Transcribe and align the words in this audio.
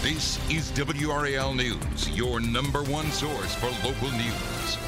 This 0.00 0.38
is 0.48 0.70
WRAL 0.78 1.54
News, 1.54 2.08
your 2.16 2.38
number 2.38 2.84
one 2.84 3.10
source 3.10 3.52
for 3.56 3.66
local 3.84 4.12
news. 4.12 4.78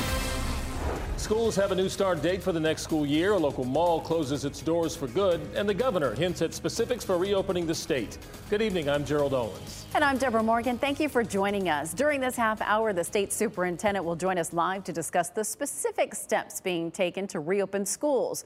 Schools 1.17 1.57
have 1.57 1.73
a 1.73 1.75
new 1.75 1.89
start 1.89 2.23
date 2.23 2.41
for 2.41 2.53
the 2.53 2.61
next 2.61 2.83
school 2.83 3.05
year. 3.05 3.33
A 3.33 3.37
local 3.37 3.65
mall 3.65 4.01
closes 4.01 4.45
its 4.45 4.61
doors 4.61 4.95
for 4.95 5.09
good, 5.09 5.41
and 5.57 5.69
the 5.69 5.75
governor 5.75 6.15
hints 6.15 6.43
at 6.43 6.55
specifics 6.55 7.05
for 7.05 7.19
reopening 7.19 7.67
the 7.67 7.75
state. 7.75 8.19
Good 8.51 8.63
evening. 8.63 8.89
I'm 8.89 9.05
Gerald 9.05 9.35
Owens. 9.35 9.85
And 9.97 10.05
I'm 10.05 10.17
Deborah 10.17 10.45
Morgan. 10.45 10.79
Thank 10.79 11.01
you 11.01 11.09
for 11.09 11.25
joining 11.25 11.69
us. 11.69 11.93
During 11.93 12.21
this 12.21 12.37
half 12.37 12.63
hour, 12.63 12.93
the 12.93 13.03
state 13.03 13.33
superintendent 13.33 14.05
will 14.05 14.17
join 14.17 14.39
us 14.39 14.53
live 14.53 14.85
to 14.85 14.93
discuss 14.93 15.29
the 15.31 15.43
specific 15.43 16.15
steps 16.15 16.61
being 16.61 16.93
taken 16.93 17.27
to 17.27 17.41
reopen 17.41 17.85
schools. 17.85 18.45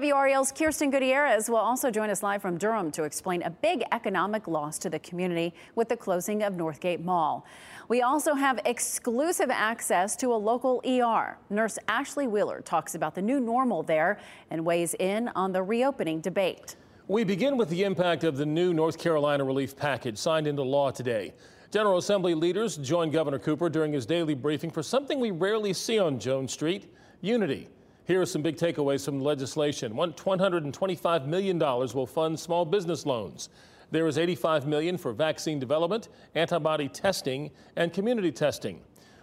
WRAL's 0.00 0.52
Kirsten 0.52 0.90
Gutierrez 0.90 1.50
will 1.50 1.58
also 1.58 1.90
join 1.90 2.08
us 2.08 2.22
live 2.22 2.40
from 2.40 2.56
Durham 2.56 2.90
to 2.92 3.02
explain 3.02 3.42
a 3.42 3.50
big 3.50 3.82
economic 3.92 4.48
loss 4.48 4.78
to 4.78 4.88
the 4.88 4.98
community 5.00 5.52
with 5.74 5.90
the 5.90 5.96
closing 5.96 6.42
of 6.42 6.54
Northgate 6.54 7.04
Mall. 7.04 7.44
We 7.88 8.00
also 8.00 8.32
have 8.32 8.58
exclusive 8.64 9.50
access 9.50 10.16
to 10.16 10.32
a 10.32 10.36
local 10.36 10.80
ER. 10.86 11.36
Nurse 11.50 11.78
Ashley 11.88 12.26
Wheeler 12.26 12.62
talks 12.62 12.94
about 12.94 13.14
the 13.14 13.20
new 13.20 13.38
normal 13.38 13.82
there 13.82 14.18
and 14.50 14.64
weighs 14.64 14.94
in 14.94 15.28
on 15.36 15.52
the 15.52 15.62
reopening 15.62 16.22
debate. 16.22 16.76
We 17.06 17.22
begin 17.22 17.58
with 17.58 17.68
the 17.68 17.82
impact 17.82 18.24
of 18.24 18.38
the 18.38 18.46
new 18.46 18.72
North 18.72 18.96
Carolina 18.96 19.44
relief 19.44 19.76
package 19.76 20.16
signed 20.16 20.46
into 20.46 20.62
law 20.62 20.90
today. 20.90 21.34
General 21.70 21.98
Assembly 21.98 22.34
leaders 22.34 22.78
joined 22.78 23.12
Governor 23.12 23.38
Cooper 23.38 23.68
during 23.68 23.92
his 23.92 24.06
daily 24.06 24.34
briefing 24.34 24.70
for 24.70 24.82
something 24.82 25.20
we 25.20 25.32
rarely 25.32 25.74
see 25.74 25.98
on 25.98 26.18
Jones 26.18 26.52
Street 26.52 26.94
unity. 27.20 27.68
Here 28.12 28.20
are 28.20 28.26
some 28.26 28.42
big 28.42 28.56
takeaways 28.56 29.06
from 29.06 29.20
the 29.20 29.24
legislation. 29.24 29.94
$125 29.94 31.26
million 31.26 31.58
will 31.58 32.06
fund 32.06 32.38
small 32.38 32.66
business 32.66 33.06
loans. 33.06 33.48
There 33.90 34.06
is 34.06 34.18
85 34.18 34.66
million 34.66 34.98
for 34.98 35.14
vaccine 35.14 35.58
development, 35.58 36.10
antibody 36.34 36.88
testing, 36.88 37.50
and 37.74 37.90
community 37.90 38.30
testing. 38.30 38.82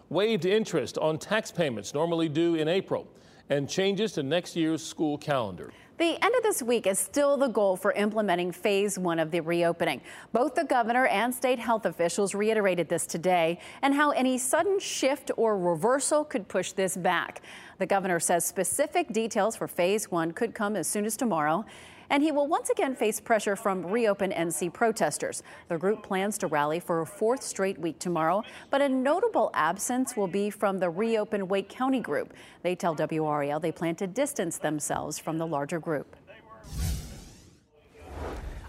Waived 0.10 0.46
interest 0.46 0.98
on 0.98 1.20
tax 1.20 1.52
payments 1.52 1.94
normally 1.94 2.30
due 2.30 2.56
in 2.56 2.68
April, 2.68 3.08
and 3.52 3.70
changes 3.70 4.14
to 4.14 4.24
next 4.24 4.56
year's 4.56 4.84
school 4.84 5.20
calendar. 5.20 5.72
The 6.00 6.16
end 6.24 6.34
of 6.34 6.44
this 6.44 6.64
week 6.64 6.88
is 6.88 6.98
still 6.98 7.36
the 7.36 7.50
goal 7.50 7.76
for 7.76 7.92
implementing 7.92 8.54
phase 8.54 8.98
one 8.98 9.20
of 9.20 9.32
the 9.32 9.42
reopening. 9.42 10.00
Both 10.32 10.56
the 10.56 10.64
governor 10.64 11.08
and 11.08 11.36
state 11.36 11.60
health 11.60 11.86
officials 11.86 12.34
reiterated 12.34 12.88
this 12.88 13.06
today 13.06 13.60
and 13.82 13.94
how 13.94 14.12
any 14.12 14.38
sudden 14.38 14.80
shift 14.80 15.30
or 15.36 15.58
reversal 15.58 16.24
could 16.24 16.48
push 16.48 16.72
this 16.72 16.96
back. 16.96 17.42
The 17.80 17.86
governor 17.86 18.22
says 18.22 18.46
specific 18.46 19.12
details 19.12 19.58
for 19.58 19.68
phase 19.68 20.10
one 20.10 20.32
could 20.32 20.56
come 20.56 20.78
as 20.78 20.88
soon 20.88 21.04
as 21.04 21.18
tomorrow. 21.18 21.66
And 22.10 22.24
he 22.24 22.32
will 22.32 22.48
once 22.48 22.70
again 22.70 22.96
face 22.96 23.20
pressure 23.20 23.56
from 23.56 23.86
Reopen 23.86 24.32
NC 24.32 24.74
protesters. 24.74 25.44
The 25.68 25.78
group 25.78 26.04
plans 26.04 26.38
to 26.40 26.48
rally 26.48 26.80
for 26.80 27.02
a 27.02 27.06
fourth 27.06 27.44
straight 27.44 27.80
week 27.80 28.00
tomorrow, 28.00 28.44
but 28.70 28.82
a 28.82 28.90
notable 28.90 29.52
absence 29.54 30.18
will 30.18 30.28
be 30.28 30.50
from 30.50 30.80
the 30.80 30.90
Reopen 30.90 31.48
Wake 31.48 31.70
County 31.70 32.00
group. 32.00 32.34
They 32.64 32.76
tell 32.76 32.96
WRAL 32.96 33.60
they 33.60 33.72
plan 33.72 33.96
to 33.96 34.08
distance 34.08 34.58
themselves 34.58 35.20
from 35.20 35.38
the 35.38 35.48
larger 35.48 35.80
group. 35.80 36.16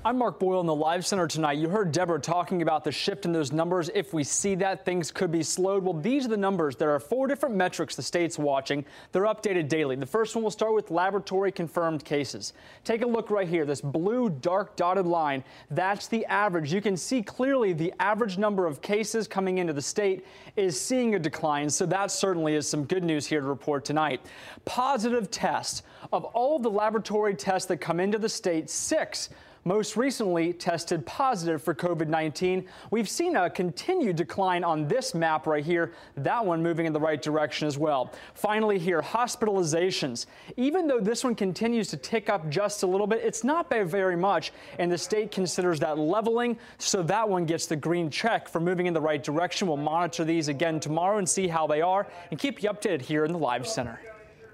I'm 0.03 0.17
Mark 0.17 0.39
Boyle 0.39 0.61
in 0.61 0.67
the 0.67 0.75
Live 0.75 1.05
Center 1.05 1.27
tonight. 1.27 1.59
You 1.59 1.69
heard 1.69 1.93
Deborah 1.93 2.19
talking 2.19 2.63
about 2.63 2.85
the 2.85 2.91
shift 2.91 3.27
in 3.27 3.33
those 3.33 3.53
numbers. 3.53 3.91
If 3.95 4.15
we 4.15 4.25
see 4.25 4.55
that, 4.55 4.83
things 4.83 5.11
could 5.11 5.31
be 5.31 5.43
slowed. 5.43 5.85
Well, 5.85 5.93
these 5.93 6.25
are 6.25 6.31
the 6.31 6.39
numbers. 6.39 6.75
There 6.75 6.95
are 6.95 6.99
four 6.99 7.27
different 7.27 7.55
metrics 7.55 7.97
the 7.97 8.03
state's 8.03 8.39
watching. 8.39 8.87
They're 9.13 9.25
updated 9.25 9.69
daily. 9.69 9.97
The 9.97 10.07
first 10.07 10.35
one 10.35 10.43
will 10.43 10.51
start 10.51 10.73
with 10.73 10.91
laboratory 10.91 11.53
confirmed 11.53 12.03
cases. 12.03 12.55
Take 12.83 13.03
a 13.03 13.07
look 13.07 13.29
right 13.29 13.47
here. 13.47 13.67
This 13.67 13.83
blue 13.83 14.31
dark 14.31 14.75
dotted 14.75 15.05
line, 15.05 15.45
that's 15.71 16.07
the 16.07 16.25
average. 16.25 16.73
You 16.73 16.81
can 16.81 16.97
see 16.97 17.23
clearly 17.23 17.75
the 17.75 17.93
average 18.01 18.39
number 18.39 18.67
of 18.67 18.81
cases 18.81 19.29
coming 19.29 19.59
into 19.59 19.75
the 19.75 19.83
state 19.83 20.25
is 20.57 20.81
seeing 20.81 21.15
a 21.15 21.19
decline. 21.19 21.69
So 21.69 21.85
that 21.85 22.11
certainly 22.11 22.55
is 22.55 22.67
some 22.67 22.85
good 22.85 23.05
news 23.05 23.27
here 23.27 23.43
to 23.43 23.47
report 23.47 23.85
tonight. 23.85 24.23
Positive 24.65 25.31
tests. 25.31 25.83
Of 26.11 26.25
all 26.25 26.59
the 26.59 26.71
laboratory 26.71 27.35
tests 27.35 27.69
that 27.69 27.77
come 27.77 28.01
into 28.01 28.17
the 28.17 28.31
state, 28.31 28.71
six 28.71 29.29
most 29.65 29.97
recently 29.97 30.53
tested 30.53 31.05
positive 31.05 31.63
for 31.63 31.75
COVID 31.75 32.09
19. 32.09 32.67
We've 32.91 33.09
seen 33.09 33.37
a 33.37 33.51
continued 33.51 34.17
decline 34.17 34.65
on 34.65 34.89
this 34.89 35.15
map 35.15 35.47
right 35.47 35.65
here, 35.65 35.93
that 36.17 36.45
one 36.45 36.63
moving 36.63 36.87
in 36.87 36.93
the 36.93 37.01
right 37.01 37.21
direction 37.21 37.69
as 37.69 37.77
well. 37.77 38.13
Finally, 38.35 38.79
here, 38.79 39.03
hospitalizations. 39.03 40.27
Even 40.57 40.87
though 40.87 41.01
this 41.01 41.25
one 41.25 41.35
continues 41.35 41.89
to 41.89 41.97
tick 41.97 42.29
up 42.29 42.49
just 42.49 42.83
a 42.83 42.87
little 42.87 43.07
bit, 43.07 43.21
it's 43.23 43.45
not 43.45 43.69
by 43.69 43.83
very 43.83 44.17
much, 44.17 44.53
and 44.79 44.91
the 44.91 44.99
state 44.99 45.31
considers 45.31 45.79
that 45.81 45.99
leveling, 45.99 46.59
so 46.79 47.03
that 47.03 47.29
one 47.29 47.45
gets 47.45 47.67
the 47.67 47.77
green 47.77 48.11
check 48.11 48.49
for 48.49 48.61
moving 48.61 48.87
in 48.87 48.95
the 48.95 49.01
right 49.01 49.23
direction. 49.23 49.69
We'll 49.69 49.77
monitor 49.77 50.25
these 50.25 50.49
again 50.49 50.81
tomorrow 50.81 51.19
and 51.19 51.29
see 51.29 51.49
how 51.49 51.67
they 51.67 51.83
are 51.83 52.07
and 52.31 52.39
keep 52.39 52.63
you 52.63 52.71
updated 52.71 53.03
here 53.03 53.25
in 53.25 53.33
the 53.33 53.39
Live 53.39 53.67
Center. 53.67 54.01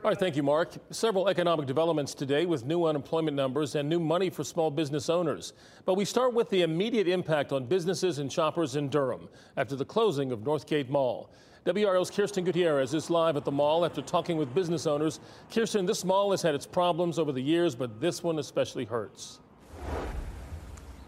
All 0.06 0.10
right, 0.10 0.20
thank 0.20 0.36
you, 0.36 0.44
Mark. 0.44 0.70
Several 0.92 1.26
economic 1.26 1.66
developments 1.66 2.14
today 2.14 2.46
with 2.46 2.64
new 2.64 2.84
unemployment 2.84 3.36
numbers 3.36 3.74
and 3.74 3.88
new 3.88 3.98
money 3.98 4.30
for 4.30 4.44
small 4.44 4.70
business 4.70 5.10
owners. 5.10 5.52
But 5.84 5.94
we 5.94 6.04
start 6.04 6.32
with 6.32 6.48
the 6.48 6.62
immediate 6.62 7.08
impact 7.08 7.50
on 7.50 7.66
businesses 7.66 8.20
and 8.20 8.32
shoppers 8.32 8.76
in 8.76 8.88
Durham 8.88 9.28
after 9.56 9.74
the 9.74 9.84
closing 9.84 10.30
of 10.30 10.44
Northgate 10.44 10.88
Mall. 10.88 11.28
WRAL's 11.64 12.12
Kirsten 12.12 12.44
Gutierrez 12.44 12.94
is 12.94 13.10
live 13.10 13.36
at 13.36 13.44
the 13.44 13.50
mall 13.50 13.84
after 13.84 14.00
talking 14.00 14.36
with 14.36 14.54
business 14.54 14.86
owners. 14.86 15.18
Kirsten, 15.52 15.86
this 15.86 16.04
mall 16.04 16.30
has 16.30 16.40
had 16.40 16.54
its 16.54 16.68
problems 16.68 17.18
over 17.18 17.32
the 17.32 17.42
years, 17.42 17.74
but 17.74 18.00
this 18.00 18.22
one 18.22 18.38
especially 18.38 18.84
hurts. 18.84 19.40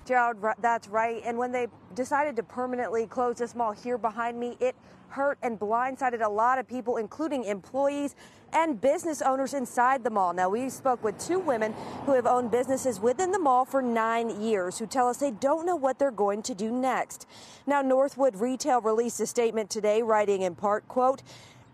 Gerald, 0.06 0.38
that's 0.60 0.88
right. 0.88 1.22
And 1.24 1.38
when 1.38 1.52
they 1.52 1.68
decided 1.94 2.34
to 2.34 2.42
permanently 2.42 3.06
close 3.06 3.36
this 3.36 3.54
mall 3.54 3.70
here 3.70 3.96
behind 3.96 4.40
me, 4.40 4.56
it 4.58 4.74
hurt 5.08 5.38
and 5.42 5.58
blindsided 5.58 6.24
a 6.24 6.28
lot 6.28 6.58
of 6.58 6.66
people, 6.66 6.96
including 6.96 7.44
employees 7.44 8.16
and 8.52 8.80
business 8.80 9.22
owners 9.22 9.54
inside 9.54 10.04
the 10.04 10.10
mall. 10.10 10.32
Now, 10.32 10.48
we 10.48 10.68
spoke 10.70 11.02
with 11.02 11.18
two 11.18 11.38
women 11.38 11.74
who 12.06 12.12
have 12.12 12.26
owned 12.26 12.50
businesses 12.50 13.00
within 13.00 13.30
the 13.32 13.38
mall 13.38 13.64
for 13.64 13.82
nine 13.82 14.40
years 14.40 14.78
who 14.78 14.86
tell 14.86 15.08
us 15.08 15.18
they 15.18 15.30
don't 15.30 15.66
know 15.66 15.76
what 15.76 15.98
they're 15.98 16.10
going 16.10 16.42
to 16.42 16.54
do 16.54 16.70
next. 16.70 17.26
Now, 17.66 17.82
Northwood 17.82 18.36
Retail 18.36 18.80
released 18.80 19.20
a 19.20 19.26
statement 19.26 19.70
today, 19.70 20.02
writing 20.02 20.42
in 20.42 20.54
part, 20.54 20.86
quote, 20.88 21.22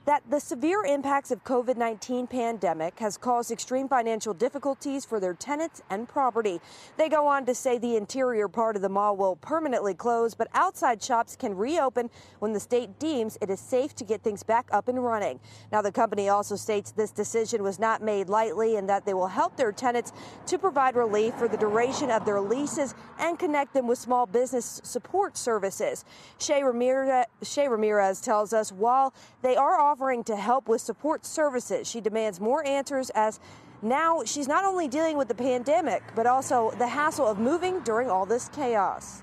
that 0.05 0.23
the 0.29 0.39
severe 0.39 0.85
impacts 0.85 1.31
of 1.31 1.43
COVID-19 1.45 2.29
pandemic 2.29 2.99
has 2.99 3.17
caused 3.17 3.51
extreme 3.51 3.89
financial 3.89 4.35
difficulties 4.35 5.05
for 5.05 5.19
their 5.19 5.33
tenants 5.33 5.81
and 5.89 6.09
property. 6.09 6.61
They 6.99 7.09
go 7.09 7.27
on 7.27 7.47
to 7.47 7.55
say 7.55 7.79
the 7.79 7.97
interior 7.97 8.49
part 8.49 8.77
of 8.77 8.83
the 8.83 8.89
mall 8.89 9.17
will 9.17 9.37
permanently 9.37 9.95
close, 9.95 10.35
but 10.35 10.49
outside 10.53 11.03
shops 11.03 11.37
can 11.37 11.57
reopen 11.57 12.11
when 12.41 12.53
the 12.53 12.61
state 12.61 12.99
deems 12.99 13.39
it 13.41 13.49
is 13.49 13.61
safe 13.61 13.95
to 13.95 14.05
get 14.05 14.23
things 14.23 14.43
back 14.43 14.69
up 14.73 14.89
and 14.89 15.03
running. 15.03 15.41
Now, 15.73 15.81
the 15.81 15.93
company 15.93 16.29
also 16.29 16.57
states 16.57 16.91
this 16.91 17.11
decision 17.11 17.63
was 17.63 17.79
not 17.79 18.03
made 18.03 18.29
lightly 18.29 18.77
and 18.77 18.89
that 18.89 19.07
they 19.07 19.15
will 19.15 19.29
help 19.29 19.57
their 19.57 19.73
tenants 19.73 20.13
to 20.47 20.59
provide 20.59 20.97
relief 20.97 21.35
for 21.35 21.49
the 21.49 21.57
duration 21.57 22.11
of 22.11 22.27
their 22.27 22.41
leases 22.41 22.95
and 23.19 23.39
connect 23.39 23.73
them 23.73 23.87
with 23.87 23.99
small 23.99 24.27
business 24.27 24.83
support 24.85 25.39
services. 25.39 26.05
Shay 26.39 26.63
Ramirez, 26.63 27.27
Ramirez 27.57 28.21
tells 28.21 28.53
us 28.53 28.71
while 28.71 29.15
they 29.41 29.57
are 29.57 29.79
offering 29.81 29.94
to 30.25 30.37
help 30.37 30.69
with 30.69 30.81
support 30.81 31.25
services. 31.25 31.89
She 31.89 32.01
demands 32.01 32.41
more 32.41 32.67
answers 32.67 33.11
as 33.11 33.39
now 33.81 34.25
she's 34.25 34.49
not 34.49 34.65
only 34.65 34.89
dealing 34.89 35.17
with 35.17 35.29
the 35.29 35.35
pandemic, 35.35 36.03
but 36.15 36.27
also 36.27 36.73
the 36.79 36.89
hassle 36.89 37.27
of 37.27 37.39
moving 37.39 37.81
during 37.81 38.11
all 38.11 38.27
this 38.27 38.49
chaos. 38.49 39.23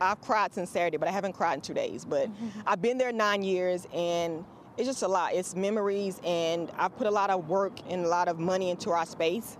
I've 0.00 0.20
cried 0.20 0.54
since 0.54 0.70
Saturday, 0.70 0.96
but 0.96 1.08
I 1.08 1.10
haven't 1.10 1.34
cried 1.34 1.54
in 1.54 1.60
two 1.60 1.74
days. 1.74 2.04
But 2.04 2.28
mm-hmm. 2.28 2.60
I've 2.66 2.80
been 2.80 2.96
there 2.96 3.12
nine 3.12 3.42
years, 3.42 3.86
and 3.92 4.44
it's 4.76 4.88
just 4.88 5.02
a 5.02 5.08
lot. 5.08 5.34
It's 5.34 5.54
memories, 5.54 6.20
and 6.24 6.70
I've 6.76 6.96
put 6.96 7.06
a 7.06 7.10
lot 7.10 7.30
of 7.30 7.48
work 7.48 7.78
and 7.88 8.04
a 8.04 8.08
lot 8.08 8.28
of 8.28 8.38
money 8.38 8.70
into 8.70 8.90
our 8.90 9.06
space. 9.06 9.58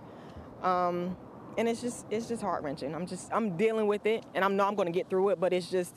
Um, 0.63 1.15
and 1.57 1.69
it's 1.69 1.81
just 1.81 2.05
it's 2.09 2.27
just 2.27 2.41
heart 2.41 2.63
wrenching. 2.63 2.93
I'm 2.95 3.05
just 3.05 3.31
I'm 3.31 3.55
dealing 3.55 3.87
with 3.87 4.05
it, 4.05 4.23
and 4.33 4.43
I 4.43 4.47
know 4.47 4.67
I'm 4.67 4.75
going 4.75 4.87
to 4.87 4.91
get 4.91 5.09
through 5.09 5.29
it. 5.29 5.39
But 5.39 5.53
it's 5.53 5.69
just 5.69 5.95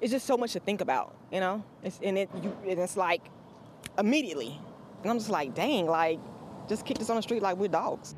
it's 0.00 0.12
just 0.12 0.26
so 0.26 0.36
much 0.36 0.52
to 0.52 0.60
think 0.60 0.80
about, 0.80 1.14
you 1.32 1.40
know. 1.40 1.62
It's, 1.82 1.98
and 2.02 2.18
it 2.18 2.30
you, 2.42 2.56
and 2.68 2.78
it's 2.78 2.96
like 2.96 3.22
immediately, 3.98 4.58
and 5.02 5.10
I'm 5.10 5.18
just 5.18 5.30
like, 5.30 5.54
dang, 5.54 5.86
like 5.86 6.18
just 6.68 6.84
kick 6.84 7.00
us 7.00 7.10
on 7.10 7.16
the 7.16 7.22
street 7.22 7.42
like 7.42 7.56
we're 7.56 7.68
dogs. 7.68 8.14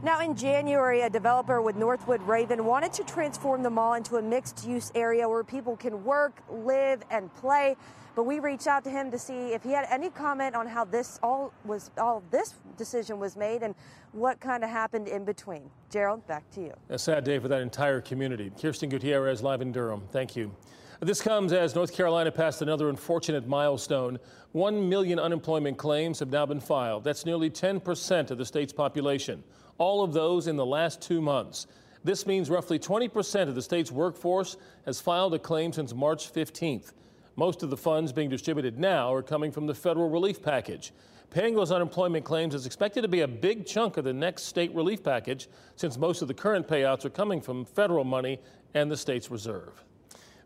Now, 0.00 0.20
in 0.20 0.36
January, 0.36 1.00
a 1.00 1.10
developer 1.10 1.60
with 1.60 1.74
Northwood 1.74 2.22
Ravin 2.22 2.64
wanted 2.64 2.92
to 2.92 3.04
transform 3.04 3.64
the 3.64 3.70
mall 3.70 3.94
into 3.94 4.16
a 4.16 4.22
mixed 4.22 4.64
use 4.64 4.92
area 4.94 5.28
where 5.28 5.42
people 5.42 5.76
can 5.76 6.04
work, 6.04 6.40
live, 6.48 7.02
and 7.10 7.34
play. 7.34 7.74
But 8.14 8.22
we 8.22 8.38
reached 8.38 8.68
out 8.68 8.84
to 8.84 8.90
him 8.90 9.10
to 9.10 9.18
see 9.18 9.52
if 9.54 9.64
he 9.64 9.72
had 9.72 9.88
any 9.90 10.10
comment 10.10 10.54
on 10.54 10.68
how 10.68 10.84
this 10.84 11.18
all 11.20 11.52
was, 11.64 11.90
all 11.98 12.22
this 12.30 12.54
decision 12.76 13.18
was 13.18 13.36
made 13.36 13.64
and 13.64 13.74
what 14.12 14.38
kind 14.38 14.62
of 14.62 14.70
happened 14.70 15.08
in 15.08 15.24
between. 15.24 15.68
Gerald, 15.90 16.24
back 16.28 16.48
to 16.52 16.60
you. 16.60 16.74
A 16.90 16.98
sad 16.98 17.24
day 17.24 17.40
for 17.40 17.48
that 17.48 17.60
entire 17.60 18.00
community. 18.00 18.52
Kirsten 18.60 18.88
Gutierrez 18.88 19.42
live 19.42 19.62
in 19.62 19.72
Durham. 19.72 20.02
Thank 20.12 20.36
you. 20.36 20.54
This 21.00 21.20
comes 21.20 21.52
as 21.52 21.76
North 21.76 21.92
Carolina 21.92 22.30
passed 22.32 22.62
another 22.62 22.88
unfortunate 22.88 23.46
milestone. 23.46 24.18
One 24.50 24.88
million 24.88 25.20
unemployment 25.20 25.76
claims 25.76 26.18
have 26.18 26.30
now 26.30 26.44
been 26.46 26.58
filed. 26.58 27.04
That's 27.04 27.24
nearly 27.24 27.50
10% 27.50 28.30
of 28.30 28.38
the 28.38 28.44
state's 28.44 28.72
population. 28.72 29.44
All 29.78 30.02
of 30.02 30.12
those 30.12 30.46
in 30.46 30.56
the 30.56 30.66
last 30.66 31.00
two 31.00 31.20
months. 31.20 31.66
This 32.04 32.26
means 32.26 32.50
roughly 32.50 32.78
20% 32.78 33.48
of 33.48 33.54
the 33.54 33.62
state's 33.62 33.90
workforce 33.90 34.56
has 34.86 35.00
filed 35.00 35.34
a 35.34 35.38
claim 35.38 35.72
since 35.72 35.94
March 35.94 36.32
15th. 36.32 36.92
Most 37.36 37.62
of 37.62 37.70
the 37.70 37.76
funds 37.76 38.12
being 38.12 38.28
distributed 38.28 38.78
now 38.78 39.12
are 39.12 39.22
coming 39.22 39.52
from 39.52 39.66
the 39.66 39.74
federal 39.74 40.08
relief 40.08 40.42
package. 40.42 40.92
Paying 41.30 41.54
those 41.54 41.70
unemployment 41.70 42.24
claims 42.24 42.54
is 42.54 42.66
expected 42.66 43.02
to 43.02 43.08
be 43.08 43.20
a 43.20 43.28
big 43.28 43.66
chunk 43.66 43.96
of 43.96 44.04
the 44.04 44.12
next 44.12 44.44
state 44.44 44.74
relief 44.74 45.04
package 45.04 45.48
since 45.76 45.98
most 45.98 46.22
of 46.22 46.28
the 46.28 46.34
current 46.34 46.66
payouts 46.66 47.04
are 47.04 47.10
coming 47.10 47.40
from 47.40 47.64
federal 47.64 48.04
money 48.04 48.40
and 48.74 48.90
the 48.90 48.96
state's 48.96 49.30
reserve. 49.30 49.84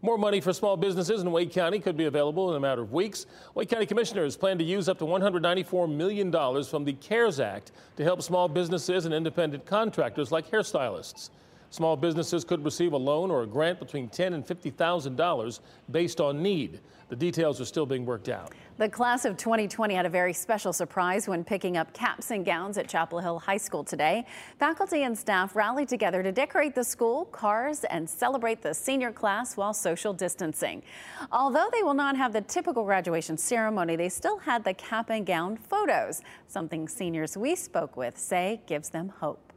More 0.04 0.18
money 0.18 0.40
for 0.40 0.52
small 0.52 0.76
businesses 0.76 1.22
in 1.22 1.30
Wake 1.30 1.52
County 1.52 1.78
could 1.78 1.96
be 1.96 2.06
available 2.06 2.50
in 2.50 2.56
a 2.56 2.60
matter 2.60 2.82
of 2.82 2.92
weeks. 2.92 3.26
Wake 3.54 3.68
County 3.68 3.86
commissioners 3.86 4.36
plan 4.36 4.58
to 4.58 4.64
use 4.64 4.88
up 4.88 4.98
to 4.98 5.04
$194 5.04 5.88
million 5.88 6.32
from 6.64 6.84
the 6.84 6.94
CARES 6.94 7.38
Act 7.38 7.70
to 7.96 8.02
help 8.02 8.20
small 8.20 8.48
businesses 8.48 9.04
and 9.04 9.14
independent 9.14 9.64
contractors 9.64 10.32
like 10.32 10.50
hairstylists. 10.50 11.30
Small 11.72 11.96
businesses 11.96 12.44
could 12.44 12.62
receive 12.66 12.92
a 12.92 12.98
loan 12.98 13.30
or 13.30 13.44
a 13.44 13.46
grant 13.46 13.78
between 13.78 14.10
10 14.10 14.34
and 14.34 14.46
$50,000 14.46 15.60
based 15.90 16.20
on 16.20 16.42
need. 16.42 16.80
The 17.08 17.16
details 17.16 17.62
are 17.62 17.64
still 17.64 17.86
being 17.86 18.04
worked 18.04 18.28
out. 18.28 18.52
The 18.76 18.90
class 18.90 19.24
of 19.24 19.38
2020 19.38 19.94
had 19.94 20.04
a 20.04 20.10
very 20.10 20.34
special 20.34 20.74
surprise 20.74 21.26
when 21.26 21.44
picking 21.44 21.78
up 21.78 21.94
caps 21.94 22.30
and 22.30 22.44
gowns 22.44 22.76
at 22.76 22.88
Chapel 22.88 23.20
Hill 23.20 23.38
High 23.38 23.56
School 23.56 23.84
today. 23.84 24.26
Faculty 24.58 25.04
and 25.04 25.16
staff 25.18 25.56
rallied 25.56 25.88
together 25.88 26.22
to 26.22 26.30
decorate 26.30 26.74
the 26.74 26.84
school, 26.84 27.24
cars, 27.24 27.84
and 27.84 28.08
celebrate 28.08 28.60
the 28.60 28.74
senior 28.74 29.10
class 29.10 29.56
while 29.56 29.72
social 29.72 30.12
distancing. 30.12 30.82
Although 31.30 31.70
they 31.72 31.82
will 31.82 31.94
not 31.94 32.18
have 32.18 32.34
the 32.34 32.42
typical 32.42 32.84
graduation 32.84 33.38
ceremony, 33.38 33.96
they 33.96 34.10
still 34.10 34.36
had 34.36 34.62
the 34.62 34.74
cap 34.74 35.08
and 35.08 35.24
gown 35.24 35.56
photos, 35.56 36.20
something 36.48 36.86
seniors 36.86 37.34
we 37.34 37.56
spoke 37.56 37.96
with 37.96 38.18
say 38.18 38.60
gives 38.66 38.90
them 38.90 39.08
hope. 39.20 39.51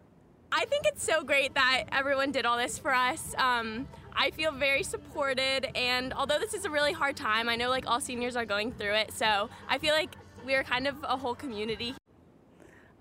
I 0.57 0.63
think 0.63 0.85
it's 0.85 1.03
so 1.03 1.21
great 1.21 1.53
that 1.55 1.83
everyone 1.91 2.31
did 2.31 2.45
all 2.45 2.57
this 2.57 2.79
for 2.79 2.93
us. 2.93 3.35
Um, 3.37 3.85
I 4.15 4.31
feel 4.31 4.53
very 4.53 4.83
supported, 4.83 5.67
and 5.75 6.13
although 6.13 6.39
this 6.39 6.53
is 6.53 6.63
a 6.63 6.69
really 6.69 6.93
hard 6.93 7.17
time, 7.17 7.49
I 7.49 7.57
know 7.57 7.69
like 7.69 7.85
all 7.87 7.99
seniors 7.99 8.37
are 8.37 8.45
going 8.45 8.71
through 8.71 8.93
it, 8.93 9.11
so 9.11 9.49
I 9.67 9.77
feel 9.79 9.93
like 9.93 10.15
we 10.45 10.55
are 10.55 10.63
kind 10.63 10.87
of 10.87 10.95
a 11.03 11.17
whole 11.17 11.35
community. 11.35 11.93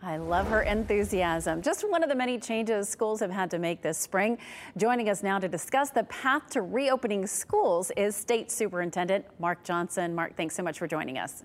I 0.02 0.16
love 0.16 0.48
her 0.48 0.62
enthusiasm. 0.62 1.62
Just 1.62 1.88
one 1.88 2.02
of 2.02 2.08
the 2.08 2.16
many 2.16 2.40
changes 2.40 2.88
schools 2.88 3.20
have 3.20 3.30
had 3.30 3.52
to 3.52 3.60
make 3.60 3.82
this 3.82 3.98
spring. 3.98 4.36
Joining 4.76 5.08
us 5.08 5.22
now 5.22 5.38
to 5.38 5.46
discuss 5.46 5.90
the 5.90 6.02
path 6.04 6.50
to 6.50 6.62
reopening 6.62 7.24
schools 7.24 7.92
is 7.96 8.16
State 8.16 8.50
Superintendent 8.50 9.24
Mark 9.38 9.62
Johnson. 9.62 10.12
Mark, 10.12 10.36
thanks 10.36 10.56
so 10.56 10.64
much 10.64 10.80
for 10.80 10.88
joining 10.88 11.18
us. 11.18 11.44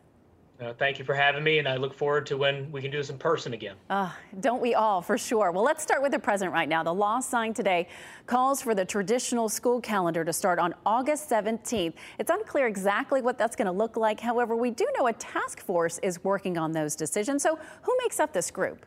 Uh, 0.61 0.73
thank 0.73 0.99
you 0.99 1.05
for 1.05 1.13
having 1.13 1.41
me, 1.41 1.59
and 1.59 1.67
I 1.69 1.77
look 1.77 1.93
forward 1.93 2.25
to 2.25 2.37
when 2.37 2.69
we 2.69 2.81
can 2.81 2.91
do 2.91 2.97
this 2.97 3.09
in 3.09 3.17
person 3.17 3.53
again. 3.53 3.77
Uh, 3.89 4.11
don't 4.41 4.61
we 4.61 4.75
all, 4.75 5.01
for 5.01 5.17
sure. 5.17 5.53
Well, 5.53 5.63
let's 5.63 5.81
start 5.81 6.01
with 6.01 6.11
the 6.11 6.19
present 6.19 6.51
right 6.51 6.67
now. 6.67 6.83
The 6.83 6.93
law 6.93 7.21
signed 7.21 7.55
today 7.55 7.87
calls 8.25 8.61
for 8.61 8.75
the 8.75 8.83
traditional 8.83 9.47
school 9.47 9.79
calendar 9.79 10.25
to 10.25 10.33
start 10.33 10.59
on 10.59 10.73
August 10.85 11.29
17th. 11.29 11.93
It's 12.17 12.29
unclear 12.29 12.67
exactly 12.67 13.21
what 13.21 13.37
that's 13.37 13.55
going 13.55 13.67
to 13.67 13.71
look 13.71 13.95
like. 13.95 14.19
However, 14.19 14.53
we 14.57 14.69
do 14.69 14.85
know 14.97 15.07
a 15.07 15.13
task 15.13 15.61
force 15.61 15.97
is 15.99 16.21
working 16.25 16.57
on 16.57 16.73
those 16.73 16.93
decisions. 16.93 17.41
So, 17.41 17.57
who 17.83 17.97
makes 18.03 18.19
up 18.19 18.33
this 18.33 18.51
group? 18.51 18.85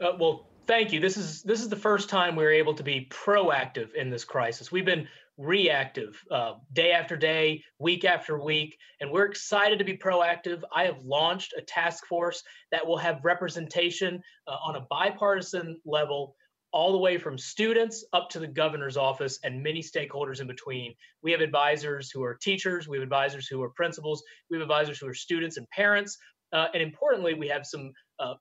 Uh, 0.00 0.12
well, 0.20 0.46
thank 0.68 0.92
you. 0.92 1.00
This 1.00 1.16
is 1.16 1.42
this 1.42 1.62
is 1.62 1.68
the 1.68 1.74
first 1.76 2.08
time 2.08 2.36
we 2.36 2.44
we're 2.44 2.52
able 2.52 2.74
to 2.74 2.84
be 2.84 3.08
proactive 3.10 3.92
in 3.94 4.08
this 4.08 4.24
crisis. 4.24 4.70
We've 4.70 4.84
been 4.84 5.08
reactive 5.38 6.22
uh, 6.30 6.54
day 6.72 6.92
after 6.92 7.16
day, 7.16 7.62
week 7.78 8.04
after 8.04 8.42
week, 8.42 8.78
and 9.00 9.10
we're 9.10 9.26
excited 9.26 9.78
to 9.78 9.84
be 9.84 9.96
proactive. 9.96 10.62
I 10.74 10.84
have 10.84 11.02
launched 11.02 11.54
a 11.56 11.62
task 11.62 12.06
force 12.06 12.42
that 12.72 12.86
will 12.86 12.96
have 12.96 13.24
representation 13.24 14.22
uh, 14.46 14.56
on 14.64 14.76
a 14.76 14.86
bipartisan 14.88 15.80
level. 15.84 16.34
All 16.72 16.92
the 16.92 16.98
way 16.98 17.16
from 17.16 17.38
students 17.38 18.04
up 18.12 18.28
to 18.30 18.38
the 18.38 18.46
governor's 18.46 18.98
office 18.98 19.38
and 19.44 19.62
many 19.62 19.80
stakeholders 19.80 20.40
in 20.40 20.46
between. 20.46 20.94
We 21.22 21.30
have 21.32 21.40
advisors 21.40 22.10
who 22.10 22.22
are 22.22 22.34
teachers, 22.34 22.86
we 22.86 22.98
have 22.98 23.04
advisors 23.04 23.46
who 23.46 23.62
are 23.62 23.70
principals, 23.70 24.22
we 24.50 24.58
have 24.58 24.62
advisors 24.62 24.98
who 24.98 25.06
are 25.06 25.14
students 25.14 25.56
and 25.56 25.66
parents, 25.70 26.18
uh, 26.52 26.66
and 26.74 26.82
importantly, 26.82 27.34
we 27.34 27.48
have 27.48 27.64
some 27.64 27.92
uh, 28.18 28.34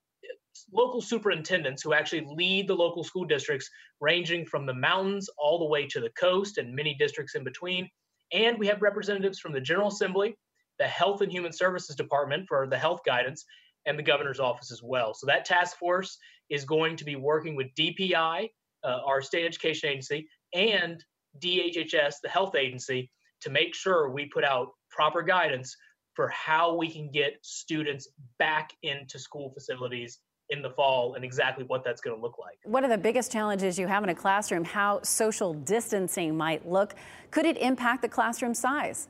local 0.72 1.02
superintendents 1.02 1.82
who 1.82 1.94
actually 1.94 2.26
lead 2.28 2.68
the 2.68 2.76
local 2.76 3.04
school 3.04 3.26
districts, 3.26 3.70
ranging 4.02 4.46
from 4.46 4.66
the 4.66 4.74
mountains 4.74 5.30
all 5.38 5.60
the 5.60 5.66
way 5.66 5.86
to 5.88 6.00
the 6.00 6.10
coast 6.12 6.58
and 6.58 6.76
many 6.76 6.96
districts 6.96 7.36
in 7.36 7.44
between. 7.44 7.90
And 8.34 8.58
we 8.58 8.68
have 8.68 8.82
representatives 8.82 9.40
from 9.40 9.54
the 9.54 9.62
General 9.62 9.90
Assembly, 9.90 10.36
the 10.80 10.88
Health 10.88 11.22
and 11.22 11.32
Human 11.32 11.54
Services 11.54 11.96
Department 11.96 12.46
for 12.48 12.68
the 12.68 12.78
health 12.78 13.02
guidance, 13.06 13.46
and 13.86 13.98
the 14.00 14.04
governor's 14.04 14.40
office 14.40 14.72
as 14.72 14.82
well. 14.84 15.14
So 15.14 15.28
that 15.28 15.46
task 15.46 15.78
force 15.78 16.18
is 16.50 16.66
going 16.66 16.96
to 16.98 17.06
be 17.06 17.16
working 17.16 17.56
with 17.56 17.68
DPI, 17.78 18.50
uh, 18.84 19.00
our 19.06 19.22
state 19.22 19.46
education 19.46 19.90
agency, 19.90 20.28
and 20.54 21.04
DHHS, 21.40 22.16
the 22.24 22.30
health 22.30 22.56
agency, 22.56 23.12
to 23.42 23.50
make 23.50 23.76
sure 23.76 24.10
we 24.10 24.26
put 24.26 24.44
out 24.44 24.70
proper 24.90 25.22
guidance 25.22 25.76
for 26.16 26.30
how 26.30 26.76
we 26.76 26.90
can 26.90 27.12
get 27.12 27.38
students 27.42 28.08
back 28.40 28.74
into 28.84 29.20
school 29.20 29.52
facilities 29.54 30.20
in 30.50 30.62
the 30.62 30.70
fall 30.70 31.16
and 31.16 31.26
exactly 31.26 31.64
what 31.66 31.84
that's 31.84 32.02
going 32.02 32.16
to 32.16 32.22
look 32.22 32.38
like. 32.40 32.58
One 32.64 32.84
of 32.84 32.92
the 32.92 32.98
biggest 32.98 33.32
challenges 33.32 33.80
you 33.80 33.88
have 33.88 34.04
in 34.04 34.10
a 34.10 34.16
classroom, 34.16 34.64
how 34.64 35.02
social 35.02 35.54
distancing 35.54 36.38
might 36.38 36.68
look. 36.68 36.96
Could 37.32 37.46
it 37.46 37.58
impact 37.58 38.02
the 38.02 38.10
classroom 38.10 38.54
size? 38.54 39.08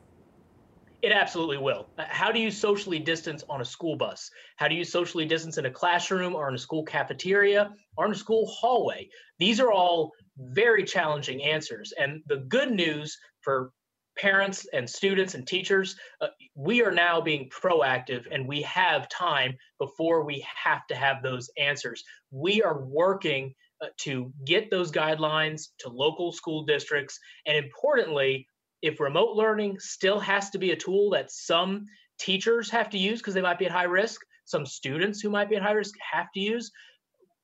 It 1.01 1.11
absolutely 1.11 1.57
will. 1.57 1.87
Uh, 1.99 2.05
how 2.07 2.31
do 2.31 2.39
you 2.39 2.49
socially 2.49 2.97
distance 2.97 3.43
on 3.49 3.61
a 3.61 3.65
school 3.65 3.95
bus? 3.95 4.31
How 4.55 4.67
do 4.67 4.75
you 4.75 4.83
socially 4.83 5.25
distance 5.25 5.57
in 5.57 5.65
a 5.65 5.69
classroom 5.69 6.33
or 6.33 6.47
in 6.49 6.55
a 6.55 6.57
school 6.57 6.83
cafeteria 6.83 7.71
or 7.97 8.05
in 8.05 8.11
a 8.11 8.15
school 8.15 8.47
hallway? 8.47 9.09
These 9.37 9.59
are 9.59 9.71
all 9.71 10.11
very 10.37 10.83
challenging 10.83 11.43
answers. 11.43 11.93
And 11.99 12.23
the 12.27 12.37
good 12.37 12.71
news 12.71 13.17
for 13.41 13.71
parents 14.17 14.65
and 14.73 14.89
students 14.89 15.33
and 15.33 15.45
teachers, 15.47 15.95
uh, 16.21 16.27
we 16.55 16.81
are 16.83 16.91
now 16.91 17.21
being 17.21 17.49
proactive 17.49 18.25
and 18.31 18.47
we 18.47 18.61
have 18.61 19.09
time 19.09 19.55
before 19.79 20.23
we 20.23 20.45
have 20.63 20.85
to 20.87 20.95
have 20.95 21.21
those 21.21 21.49
answers. 21.57 22.03
We 22.31 22.61
are 22.61 22.83
working 22.83 23.53
uh, 23.81 23.87
to 23.97 24.31
get 24.45 24.71
those 24.71 24.91
guidelines 24.91 25.67
to 25.79 25.89
local 25.89 26.31
school 26.31 26.63
districts. 26.63 27.19
And 27.45 27.57
importantly, 27.57 28.47
if 28.81 28.99
remote 28.99 29.35
learning 29.35 29.79
still 29.79 30.19
has 30.19 30.49
to 30.51 30.57
be 30.57 30.71
a 30.71 30.75
tool 30.75 31.09
that 31.11 31.31
some 31.31 31.87
teachers 32.19 32.69
have 32.69 32.89
to 32.91 32.97
use 32.97 33.19
because 33.19 33.33
they 33.33 33.41
might 33.41 33.59
be 33.59 33.65
at 33.65 33.71
high 33.71 33.83
risk, 33.83 34.21
some 34.45 34.65
students 34.65 35.19
who 35.19 35.29
might 35.29 35.49
be 35.49 35.55
at 35.55 35.63
high 35.63 35.71
risk 35.71 35.95
have 36.13 36.27
to 36.33 36.39
use, 36.39 36.71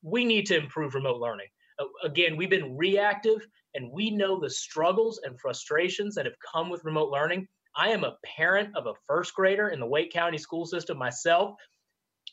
we 0.02 0.24
need 0.24 0.46
to 0.46 0.56
improve 0.56 0.94
remote 0.94 1.20
learning. 1.20 1.48
Uh, 1.78 1.84
again, 2.04 2.36
we've 2.36 2.50
been 2.50 2.76
reactive 2.76 3.46
and 3.74 3.90
we 3.90 4.10
know 4.10 4.38
the 4.38 4.50
struggles 4.50 5.20
and 5.24 5.40
frustrations 5.40 6.14
that 6.14 6.26
have 6.26 6.34
come 6.40 6.68
with 6.68 6.84
remote 6.84 7.10
learning. 7.10 7.46
I 7.74 7.88
am 7.88 8.04
a 8.04 8.16
parent 8.24 8.76
of 8.76 8.86
a 8.86 8.94
first 9.06 9.34
grader 9.34 9.68
in 9.68 9.80
the 9.80 9.86
Wake 9.86 10.12
County 10.12 10.38
school 10.38 10.66
system 10.66 10.98
myself. 10.98 11.54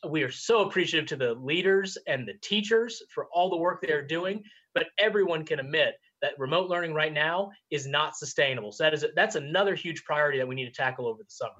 We 0.08 0.22
are 0.22 0.30
so 0.30 0.66
appreciative 0.66 1.08
to 1.08 1.16
the 1.16 1.34
leaders 1.34 1.96
and 2.06 2.26
the 2.26 2.34
teachers 2.42 3.02
for 3.12 3.26
all 3.32 3.50
the 3.50 3.56
work 3.56 3.80
they're 3.82 4.06
doing, 4.06 4.42
but 4.74 4.86
everyone 4.98 5.44
can 5.44 5.60
admit 5.60 5.94
that 6.22 6.38
remote 6.38 6.68
learning 6.68 6.94
right 6.94 7.12
now 7.12 7.50
is 7.70 7.86
not 7.86 8.16
sustainable. 8.16 8.72
So 8.72 8.84
that 8.84 8.94
is 8.94 9.04
a, 9.04 9.08
that's 9.14 9.36
another 9.36 9.74
huge 9.74 10.04
priority 10.04 10.38
that 10.38 10.48
we 10.48 10.54
need 10.54 10.66
to 10.66 10.70
tackle 10.70 11.06
over 11.06 11.22
the 11.22 11.30
summer. 11.30 11.54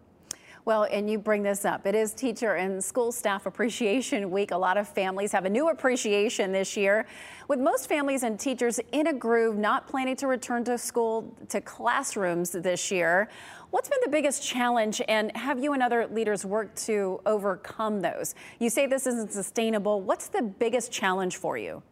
Well, 0.67 0.87
and 0.91 1.09
you 1.11 1.19
bring 1.19 1.43
this 1.43 1.65
up. 1.65 1.87
It 1.87 1.95
is 1.95 2.13
Teacher 2.13 2.57
and 2.57 2.85
School 2.85 3.13
Staff 3.13 3.47
Appreciation 3.47 4.31
Week. 4.31 4.51
A 4.51 4.57
lot 4.57 4.77
of 4.77 4.87
families 4.87 5.33
have 5.33 5.47
a 5.47 5.51
new 5.51 5.71
appreciation 5.71 6.53
this 6.53 6.77
year. 6.77 7.07
With 7.49 7.59
most 7.59 7.89
families 7.89 8.25
and 8.25 8.39
teachers 8.39 8.79
in 8.93 9.07
a 9.07 9.13
groove, 9.15 9.57
not 9.57 9.89
planning 9.89 10.17
to 10.17 10.27
return 10.27 10.63
to 10.65 10.77
school, 10.77 11.35
to 11.49 11.63
classrooms 11.63 12.51
this 12.51 12.91
year, 12.91 13.31
what's 13.71 13.89
been 13.89 14.01
the 14.05 14.11
biggest 14.11 14.43
challenge 14.43 15.01
and 15.09 15.35
have 15.35 15.59
you 15.63 15.73
and 15.73 15.83
other 15.83 16.07
leaders 16.09 16.45
worked 16.45 16.77
to 16.85 17.21
overcome 17.25 18.03
those? 18.03 18.35
You 18.59 18.69
say 18.69 18.87
this 18.87 19.07
isn't 19.07 19.33
sustainable. 19.33 20.03
What's 20.03 20.29
the 20.29 20.43
biggest 20.43 20.93
challenge 20.93 21.39
for 21.39 21.57
you? 21.57 21.83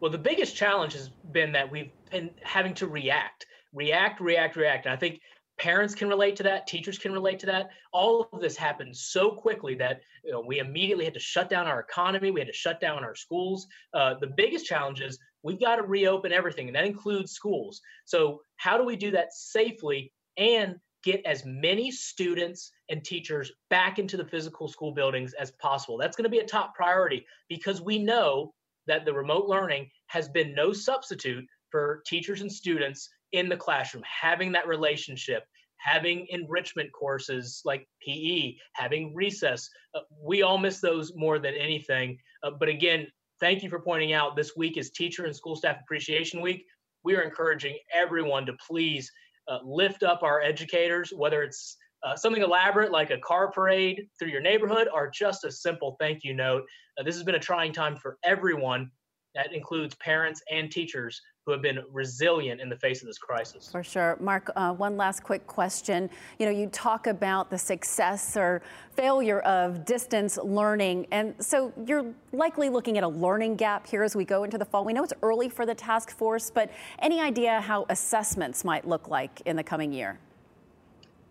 Well, 0.00 0.10
the 0.10 0.18
biggest 0.18 0.56
challenge 0.56 0.94
has 0.94 1.10
been 1.30 1.52
that 1.52 1.70
we've 1.70 1.92
been 2.10 2.30
having 2.42 2.74
to 2.74 2.88
react, 2.88 3.46
react, 3.72 4.20
react, 4.20 4.56
react. 4.56 4.86
And 4.86 4.92
I 4.92 4.96
think 4.96 5.20
parents 5.62 5.94
can 5.94 6.08
relate 6.08 6.34
to 6.34 6.42
that 6.42 6.66
teachers 6.66 6.98
can 6.98 7.12
relate 7.12 7.38
to 7.38 7.46
that. 7.46 7.70
All 7.92 8.28
of 8.32 8.40
this 8.40 8.56
happened 8.56 8.96
so 8.96 9.30
quickly 9.30 9.76
that 9.76 10.00
you 10.24 10.32
know, 10.32 10.40
we 10.44 10.58
immediately 10.58 11.04
had 11.04 11.14
to 11.14 11.20
shut 11.20 11.48
down 11.48 11.68
our 11.68 11.78
economy 11.78 12.32
we 12.32 12.40
had 12.40 12.48
to 12.48 12.52
shut 12.52 12.80
down 12.80 13.04
our 13.04 13.14
schools. 13.14 13.68
Uh, 13.94 14.14
the 14.20 14.32
biggest 14.36 14.66
challenge 14.66 15.00
is 15.00 15.20
we've 15.44 15.60
got 15.60 15.76
to 15.76 15.84
reopen 15.84 16.32
everything 16.32 16.66
and 16.66 16.74
that 16.74 16.84
includes 16.84 17.30
schools. 17.30 17.80
So 18.06 18.40
how 18.56 18.76
do 18.76 18.84
we 18.84 18.96
do 18.96 19.12
that 19.12 19.32
safely 19.32 20.12
and 20.36 20.74
get 21.04 21.24
as 21.24 21.44
many 21.44 21.92
students 21.92 22.72
and 22.88 23.04
teachers 23.04 23.52
back 23.70 24.00
into 24.00 24.16
the 24.16 24.24
physical 24.24 24.66
school 24.66 24.92
buildings 24.92 25.32
as 25.34 25.52
possible? 25.52 25.96
That's 25.96 26.16
going 26.16 26.24
to 26.24 26.36
be 26.36 26.40
a 26.40 26.46
top 26.46 26.74
priority 26.74 27.24
because 27.48 27.80
we 27.80 28.00
know 28.00 28.52
that 28.88 29.04
the 29.04 29.12
remote 29.12 29.46
learning 29.46 29.90
has 30.08 30.28
been 30.28 30.56
no 30.56 30.72
substitute 30.72 31.46
for 31.70 32.02
teachers 32.04 32.40
and 32.40 32.50
students 32.50 33.08
in 33.32 33.48
the 33.48 33.56
classroom, 33.56 34.04
having 34.04 34.52
that 34.52 34.68
relationship, 34.68 35.44
having 35.82 36.26
enrichment 36.30 36.90
courses 36.92 37.60
like 37.64 37.86
PE, 38.06 38.54
having 38.74 39.14
recess. 39.14 39.68
Uh, 39.94 40.00
we 40.22 40.42
all 40.42 40.58
miss 40.58 40.80
those 40.80 41.12
more 41.16 41.38
than 41.38 41.54
anything. 41.54 42.18
Uh, 42.42 42.50
but 42.50 42.68
again, 42.68 43.06
thank 43.40 43.62
you 43.62 43.68
for 43.68 43.80
pointing 43.80 44.12
out 44.12 44.36
this 44.36 44.56
week 44.56 44.76
is 44.76 44.90
Teacher 44.90 45.24
and 45.24 45.34
School 45.34 45.56
Staff 45.56 45.78
Appreciation 45.82 46.40
Week. 46.40 46.64
We 47.04 47.16
are 47.16 47.22
encouraging 47.22 47.76
everyone 47.92 48.46
to 48.46 48.52
please 48.64 49.10
uh, 49.48 49.58
lift 49.64 50.04
up 50.04 50.22
our 50.22 50.40
educators, 50.40 51.12
whether 51.14 51.42
it's 51.42 51.76
uh, 52.04 52.14
something 52.14 52.42
elaborate 52.42 52.92
like 52.92 53.10
a 53.10 53.18
car 53.18 53.50
parade 53.50 54.06
through 54.18 54.28
your 54.28 54.40
neighborhood 54.40 54.88
or 54.92 55.10
just 55.10 55.44
a 55.44 55.50
simple 55.50 55.96
thank 55.98 56.22
you 56.22 56.34
note. 56.34 56.62
Uh, 56.98 57.02
this 57.02 57.16
has 57.16 57.24
been 57.24 57.34
a 57.34 57.40
trying 57.40 57.72
time 57.72 57.96
for 57.96 58.18
everyone. 58.24 58.90
That 59.34 59.52
includes 59.52 59.94
parents 59.96 60.42
and 60.50 60.70
teachers 60.70 61.20
who 61.44 61.52
have 61.52 61.62
been 61.62 61.80
resilient 61.90 62.60
in 62.60 62.68
the 62.68 62.76
face 62.76 63.02
of 63.02 63.08
this 63.08 63.18
crisis. 63.18 63.68
For 63.70 63.82
sure. 63.82 64.16
Mark, 64.20 64.50
uh, 64.54 64.72
one 64.72 64.96
last 64.96 65.24
quick 65.24 65.44
question. 65.46 66.08
You 66.38 66.46
know, 66.46 66.52
you 66.52 66.68
talk 66.68 67.08
about 67.08 67.50
the 67.50 67.58
success 67.58 68.36
or 68.36 68.62
failure 68.94 69.40
of 69.40 69.84
distance 69.84 70.38
learning. 70.38 71.08
And 71.10 71.34
so 71.40 71.72
you're 71.84 72.06
likely 72.32 72.68
looking 72.68 72.96
at 72.96 73.02
a 73.02 73.08
learning 73.08 73.56
gap 73.56 73.86
here 73.86 74.04
as 74.04 74.14
we 74.14 74.24
go 74.24 74.44
into 74.44 74.56
the 74.56 74.64
fall. 74.64 74.84
We 74.84 74.92
know 74.92 75.02
it's 75.02 75.12
early 75.22 75.48
for 75.48 75.66
the 75.66 75.74
task 75.74 76.16
force, 76.16 76.48
but 76.48 76.70
any 77.00 77.20
idea 77.20 77.60
how 77.60 77.86
assessments 77.88 78.64
might 78.64 78.86
look 78.86 79.08
like 79.08 79.42
in 79.44 79.56
the 79.56 79.64
coming 79.64 79.92
year? 79.92 80.20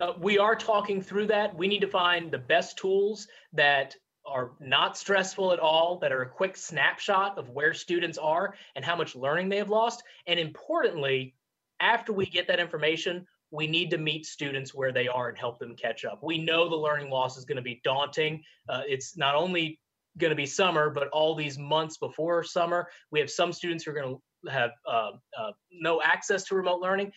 Uh, 0.01 0.13
we 0.19 0.37
are 0.37 0.55
talking 0.55 1.01
through 1.01 1.27
that. 1.27 1.55
We 1.55 1.67
need 1.67 1.81
to 1.81 1.87
find 1.87 2.31
the 2.31 2.39
best 2.39 2.77
tools 2.77 3.27
that 3.53 3.95
are 4.25 4.51
not 4.59 4.97
stressful 4.97 5.51
at 5.51 5.59
all, 5.59 5.97
that 5.99 6.11
are 6.11 6.21
a 6.21 6.29
quick 6.29 6.55
snapshot 6.55 7.37
of 7.37 7.49
where 7.49 7.73
students 7.73 8.17
are 8.17 8.55
and 8.75 8.85
how 8.85 8.95
much 8.95 9.15
learning 9.15 9.49
they 9.49 9.57
have 9.57 9.69
lost. 9.69 10.03
And 10.27 10.39
importantly, 10.39 11.35
after 11.79 12.13
we 12.13 12.25
get 12.25 12.47
that 12.47 12.59
information, 12.59 13.25
we 13.49 13.67
need 13.67 13.89
to 13.91 13.97
meet 13.97 14.25
students 14.25 14.73
where 14.73 14.91
they 14.91 15.07
are 15.07 15.27
and 15.27 15.37
help 15.37 15.59
them 15.59 15.75
catch 15.75 16.05
up. 16.05 16.23
We 16.23 16.37
know 16.37 16.69
the 16.69 16.75
learning 16.75 17.09
loss 17.09 17.37
is 17.37 17.45
going 17.45 17.57
to 17.57 17.61
be 17.61 17.81
daunting. 17.83 18.43
Uh, 18.69 18.83
it's 18.87 19.17
not 19.17 19.35
only 19.35 19.79
going 20.17 20.29
to 20.29 20.35
be 20.35 20.45
summer, 20.45 20.89
but 20.89 21.09
all 21.09 21.35
these 21.35 21.57
months 21.57 21.97
before 21.97 22.43
summer, 22.43 22.87
we 23.11 23.19
have 23.19 23.29
some 23.29 23.51
students 23.51 23.83
who 23.83 23.91
are 23.91 23.93
going 23.93 24.15
to 24.45 24.51
have 24.51 24.71
uh, 24.87 25.11
uh, 25.37 25.51
no 25.71 26.01
access 26.01 26.45
to 26.45 26.55
remote 26.55 26.81
learning. 26.81 27.11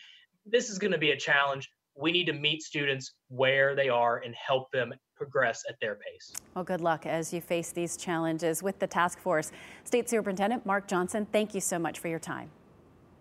This 0.47 0.71
is 0.71 0.79
going 0.79 0.93
to 0.93 0.99
be 0.99 1.13
a 1.13 1.17
challenge. 1.17 1.71
We 1.97 2.13
need 2.13 2.27
to 2.27 2.33
meet 2.33 2.63
students 2.63 3.13
where 3.29 3.77
they 3.77 3.89
are 3.89 4.19
and 4.19 4.35
help 4.35 4.71
them 4.73 4.93
progress 5.17 5.63
at 5.69 5.77
their 5.81 5.95
pace. 5.95 6.33
Well, 6.55 6.65
good 6.65 6.81
luck 6.81 7.07
as 7.07 7.33
you 7.33 7.41
face 7.41 7.71
these 7.71 7.97
challenges 7.97 8.63
with 8.63 8.79
the 8.79 8.87
task 8.87 9.19
force. 9.19 9.53
State 9.85 10.11
Superintendent 10.11 10.67
Mark 10.67 10.89
Johnson, 10.89 11.27
thank 11.31 11.55
you 11.55 11.61
so 11.61 11.79
much 11.79 12.01
for 12.01 12.09
your 12.09 12.19
time. 12.19 12.51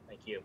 Thank 0.07 0.21
you. 0.25 0.41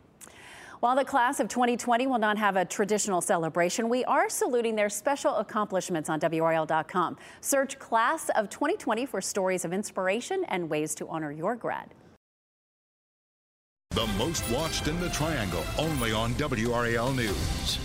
While 0.80 0.94
the 0.94 1.04
class 1.04 1.40
of 1.40 1.48
2020 1.48 2.06
will 2.06 2.18
not 2.18 2.38
have 2.38 2.54
a 2.54 2.64
traditional 2.64 3.20
celebration, 3.20 3.88
we 3.88 4.04
are 4.04 4.28
saluting 4.28 4.76
their 4.76 4.88
special 4.88 5.34
accomplishments 5.36 6.08
on 6.08 6.20
WRAL.com. 6.20 7.16
Search 7.40 7.78
Class 7.80 8.30
of 8.36 8.48
2020 8.48 9.04
for 9.04 9.20
stories 9.20 9.64
of 9.64 9.72
inspiration 9.72 10.44
and 10.48 10.70
ways 10.70 10.94
to 10.94 11.08
honor 11.08 11.32
your 11.32 11.56
grad. 11.56 11.94
The 13.90 14.06
most 14.18 14.48
watched 14.50 14.86
in 14.86 15.00
the 15.00 15.08
triangle, 15.08 15.64
only 15.78 16.12
on 16.12 16.34
WRAL 16.34 17.12
News. 17.12 17.78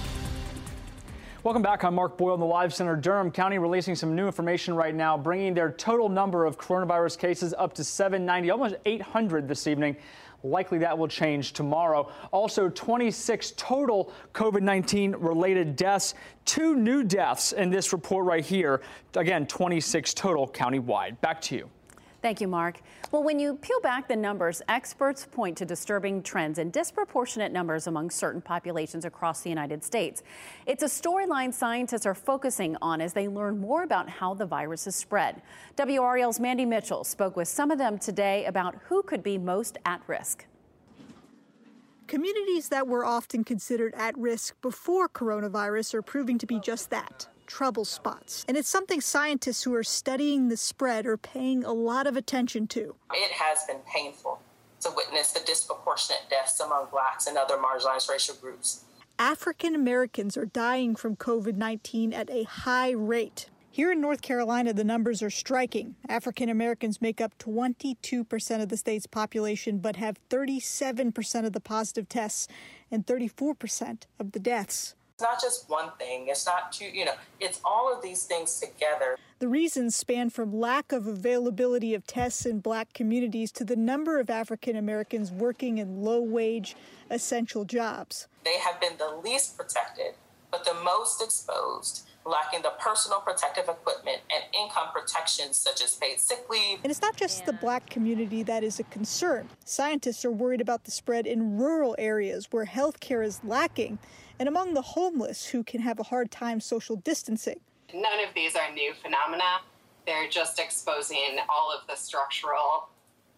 Welcome 1.44 1.62
back. 1.62 1.84
I'm 1.84 1.96
Mark 1.96 2.18
Boyle 2.18 2.36
in 2.36 2.40
the 2.40 2.46
Live 2.46 2.74
Center. 2.74 2.96
Durham 2.96 3.30
County 3.30 3.58
releasing 3.58 3.96
some 3.96 4.16
new 4.16 4.28
information 4.28 4.76
right 4.76 4.96
now, 4.96 5.18
bringing 5.18 5.54
their 5.54 5.74
total 5.74 6.08
number 6.08 6.46
of 6.46 6.58
coronavirus 6.58 7.18
cases 7.18 7.54
up 7.58 7.74
to 7.74 7.84
790, 7.84 8.50
almost 8.50 8.76
800 8.86 9.46
this 9.46 9.68
evening. 9.68 9.98
Likely 10.46 10.78
that 10.78 10.98
will 10.98 11.10
change 11.10 11.52
tomorrow. 11.52 12.10
Also, 12.32 12.70
26 12.70 13.52
total 13.58 14.14
COVID 14.34 14.62
19 14.62 15.18
related 15.18 15.76
deaths, 15.76 16.14
two 16.46 16.78
new 16.78 17.04
deaths 17.04 17.52
in 17.52 17.70
this 17.70 17.92
report 17.92 18.26
right 18.26 18.46
here. 18.46 18.82
Again, 19.18 19.46
26 19.46 20.14
total 20.14 20.48
countywide. 20.48 21.20
Back 21.20 21.42
to 21.42 21.58
you. 21.58 21.70
Thank 22.24 22.40
you, 22.40 22.48
Mark. 22.48 22.80
Well, 23.12 23.22
when 23.22 23.38
you 23.38 23.58
peel 23.58 23.82
back 23.82 24.08
the 24.08 24.16
numbers, 24.16 24.62
experts 24.70 25.28
point 25.30 25.58
to 25.58 25.66
disturbing 25.66 26.24
trends 26.24 26.58
and 26.58 26.72
disproportionate 26.72 27.52
numbers 27.52 27.86
among 27.88 28.12
certain 28.12 28.42
populations 28.42 29.04
across 29.04 29.42
the 29.42 29.50
United 29.50 29.84
States. 29.84 30.24
It's 30.66 30.84
a 30.84 30.86
storyline 30.86 31.54
scientists 31.54 32.06
are 32.06 32.16
focusing 32.16 32.78
on 32.82 33.02
as 33.02 33.12
they 33.12 33.28
learn 33.28 33.60
more 33.60 33.84
about 33.84 34.08
how 34.08 34.34
the 34.36 34.46
virus 34.46 34.88
is 34.88 34.96
spread. 34.96 35.42
WRAL's 35.76 36.40
Mandy 36.40 36.64
Mitchell 36.64 37.04
spoke 37.04 37.36
with 37.36 37.50
some 37.50 37.72
of 37.72 37.78
them 37.78 38.00
today 38.00 38.46
about 38.46 38.76
who 38.86 39.04
could 39.04 39.22
be 39.22 39.38
most 39.38 39.78
at 39.86 40.00
risk. 40.08 40.46
Communities 42.08 42.70
that 42.70 42.88
were 42.88 43.04
often 43.04 43.44
considered 43.44 43.94
at 43.98 44.18
risk 44.18 44.56
before 44.62 45.10
coronavirus 45.10 45.96
are 45.96 46.02
proving 46.02 46.38
to 46.38 46.46
be 46.46 46.62
just 46.62 46.90
that 46.90 47.28
trouble 47.48 47.86
spots. 47.86 48.46
And 48.48 48.58
it's 48.58 48.70
something 48.70 49.02
scientists 49.02 49.64
who 49.64 49.74
are 49.76 49.84
studying 49.84 50.50
the 50.50 50.58
spread 50.58 51.06
are 51.06 51.18
paying 51.18 51.64
a 51.64 51.74
lot 51.74 52.08
of 52.08 52.18
attention 52.18 52.68
to. 52.68 52.96
It 53.14 53.32
has 53.32 53.66
been 53.66 53.82
painful 53.92 54.40
to 54.82 54.92
witness 54.96 55.32
the 55.32 55.42
disproportionate 55.46 56.30
deaths 56.30 56.60
among 56.60 56.88
blacks 56.92 57.28
and 57.28 57.38
other 57.38 57.58
marginalized 57.58 58.10
racial 58.10 58.36
groups. 58.36 58.84
African 59.20 59.76
Americans 59.76 60.36
are 60.36 60.46
dying 60.46 60.96
from 60.96 61.16
COVID 61.16 61.56
19 61.56 62.14
at 62.14 62.30
a 62.30 62.44
high 62.44 62.92
rate. 62.92 63.48
Here 63.74 63.92
in 63.92 64.02
North 64.02 64.22
Carolina, 64.22 64.72
the 64.72 64.84
numbers 64.84 65.24
are 65.24 65.32
striking. 65.32 65.96
African 66.08 66.48
Americans 66.48 67.02
make 67.02 67.20
up 67.20 67.36
22% 67.40 68.62
of 68.62 68.70
the 68.70 68.78
state's 68.78 69.08
population, 69.08 69.80
but 69.80 69.96
have 69.96 70.20
37% 70.30 71.46
of 71.46 71.54
the 71.54 71.60
positive 71.60 72.08
tests 72.08 72.48
and 72.92 73.04
34% 73.04 74.04
of 74.20 74.34
the 74.34 74.40
deaths. 74.40 74.94
It's 75.16 75.22
not 75.22 75.40
just 75.40 75.70
one 75.70 75.92
thing. 76.00 76.28
It's 76.28 76.48
not 76.48 76.72
two, 76.72 76.86
you 76.86 77.06
know, 77.06 77.14
it's 77.40 77.62
all 77.64 77.94
of 77.94 78.02
these 78.02 78.24
things 78.24 78.60
together. 78.60 79.16
The 79.38 79.48
reasons 79.48 79.96
span 79.96 80.32
from 80.32 80.52
lack 80.60 80.92
of 80.92 81.06
availability 81.06 81.94
of 81.94 82.08
tests 82.08 82.48
in 82.48 82.62
black 82.62 82.94
communities 82.94 83.52
to 83.54 83.64
the 83.64 83.76
number 83.76 84.20
of 84.20 84.32
African 84.32 84.76
Americans 84.76 85.32
working 85.32 85.78
in 85.78 86.02
low 86.02 86.20
wage, 86.20 86.76
essential 87.12 87.64
jobs. 87.64 88.28
They 88.44 88.58
have 88.58 88.82
been 88.82 88.98
the 88.98 89.22
least 89.24 89.56
protected, 89.56 90.16
but 90.50 90.66
the 90.66 90.74
most 90.74 91.22
exposed 91.22 92.08
lacking 92.26 92.62
the 92.62 92.74
personal 92.80 93.20
protective 93.20 93.68
equipment 93.68 94.20
and 94.34 94.44
income 94.54 94.88
protections 94.94 95.58
such 95.58 95.84
as 95.84 95.96
paid 95.96 96.20
sick 96.20 96.46
leave. 96.50 96.80
And 96.84 96.90
it's 96.90 97.02
not 97.02 97.16
just 97.16 97.40
yeah. 97.40 97.46
the 97.48 97.54
black 97.54 97.90
community 97.90 98.44
that 98.44 98.64
is 98.64 98.80
a 98.80 98.84
concern. 98.84 99.50
Scientists 99.66 100.26
are 100.26 100.32
worried 100.32 100.62
about 100.62 100.86
the 100.86 100.92
spread 100.92 101.28
in 101.28 101.58
rural 101.58 101.96
areas 102.00 102.48
where 102.50 102.66
health 102.66 103.00
care 103.00 103.22
is 103.22 103.42
lacking 103.44 104.00
and 104.40 104.50
among 104.50 104.74
the 104.74 104.82
homeless 104.82 105.46
who 105.46 105.64
can 105.64 105.82
have 105.82 106.00
a 106.00 106.04
hard 106.04 106.32
time 106.32 106.60
social 106.60 106.96
distancing. 106.98 107.60
None 107.94 108.20
of 108.28 108.34
these 108.34 108.56
are 108.56 108.72
new 108.74 108.94
phenomena. 108.94 109.62
They're 110.06 110.30
just 110.30 110.60
exposing 110.60 111.38
all 111.50 111.72
of 111.72 111.88
the 111.88 111.96
structural 111.96 112.90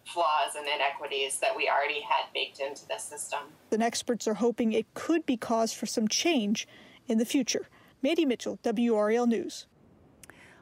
flaws 0.06 0.56
and 0.58 0.68
inequities 0.68 1.40
that 1.40 1.56
we 1.56 1.68
already 1.68 2.02
had 2.02 2.25
baked 2.34 2.60
into 2.60 2.88
the 2.88 2.98
system. 2.98 3.40
The 3.70 3.82
experts 3.82 4.28
are 4.28 4.36
hoping 4.36 4.72
it 4.72 4.94
could 4.94 5.25
be 5.25 5.38
cause 5.38 5.74
for 5.74 5.86
some 5.86 6.08
change 6.08 6.68
in 7.08 7.18
the 7.18 7.25
future. 7.25 7.68
Mandy 8.02 8.25
Mitchell, 8.25 8.60
WRAL 8.64 9.28
News. 9.28 9.66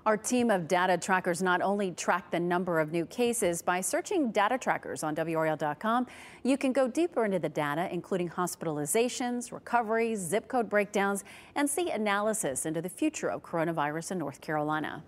Our 0.06 0.18
team 0.18 0.52
of 0.52 0.68
data 0.68 0.98
trackers 0.98 1.42
not 1.42 1.62
only 1.62 1.92
track 1.92 2.30
the 2.30 2.40
number 2.40 2.82
of 2.82 2.92
new 2.92 3.06
cases 3.06 3.62
by 3.62 3.80
searching 3.80 4.32
data 4.32 4.58
trackers 4.58 5.02
on 5.02 5.16
WRAL.com, 5.16 6.08
you 6.44 6.58
can 6.58 6.74
go 6.74 6.90
deeper 6.90 7.24
into 7.24 7.40
the 7.40 7.48
data, 7.48 7.88
including 7.90 8.30
hospitalizations, 8.30 9.54
recoveries, 9.54 10.20
zip 10.20 10.50
code 10.50 10.70
breakdowns, 10.70 11.24
and 11.56 11.70
see 11.70 11.90
analysis 11.90 12.66
into 12.66 12.82
the 12.82 12.90
future 12.90 13.30
of 13.30 13.44
coronavirus 13.44 14.12
in 14.12 14.18
North 14.18 14.42
Carolina. 14.42 15.02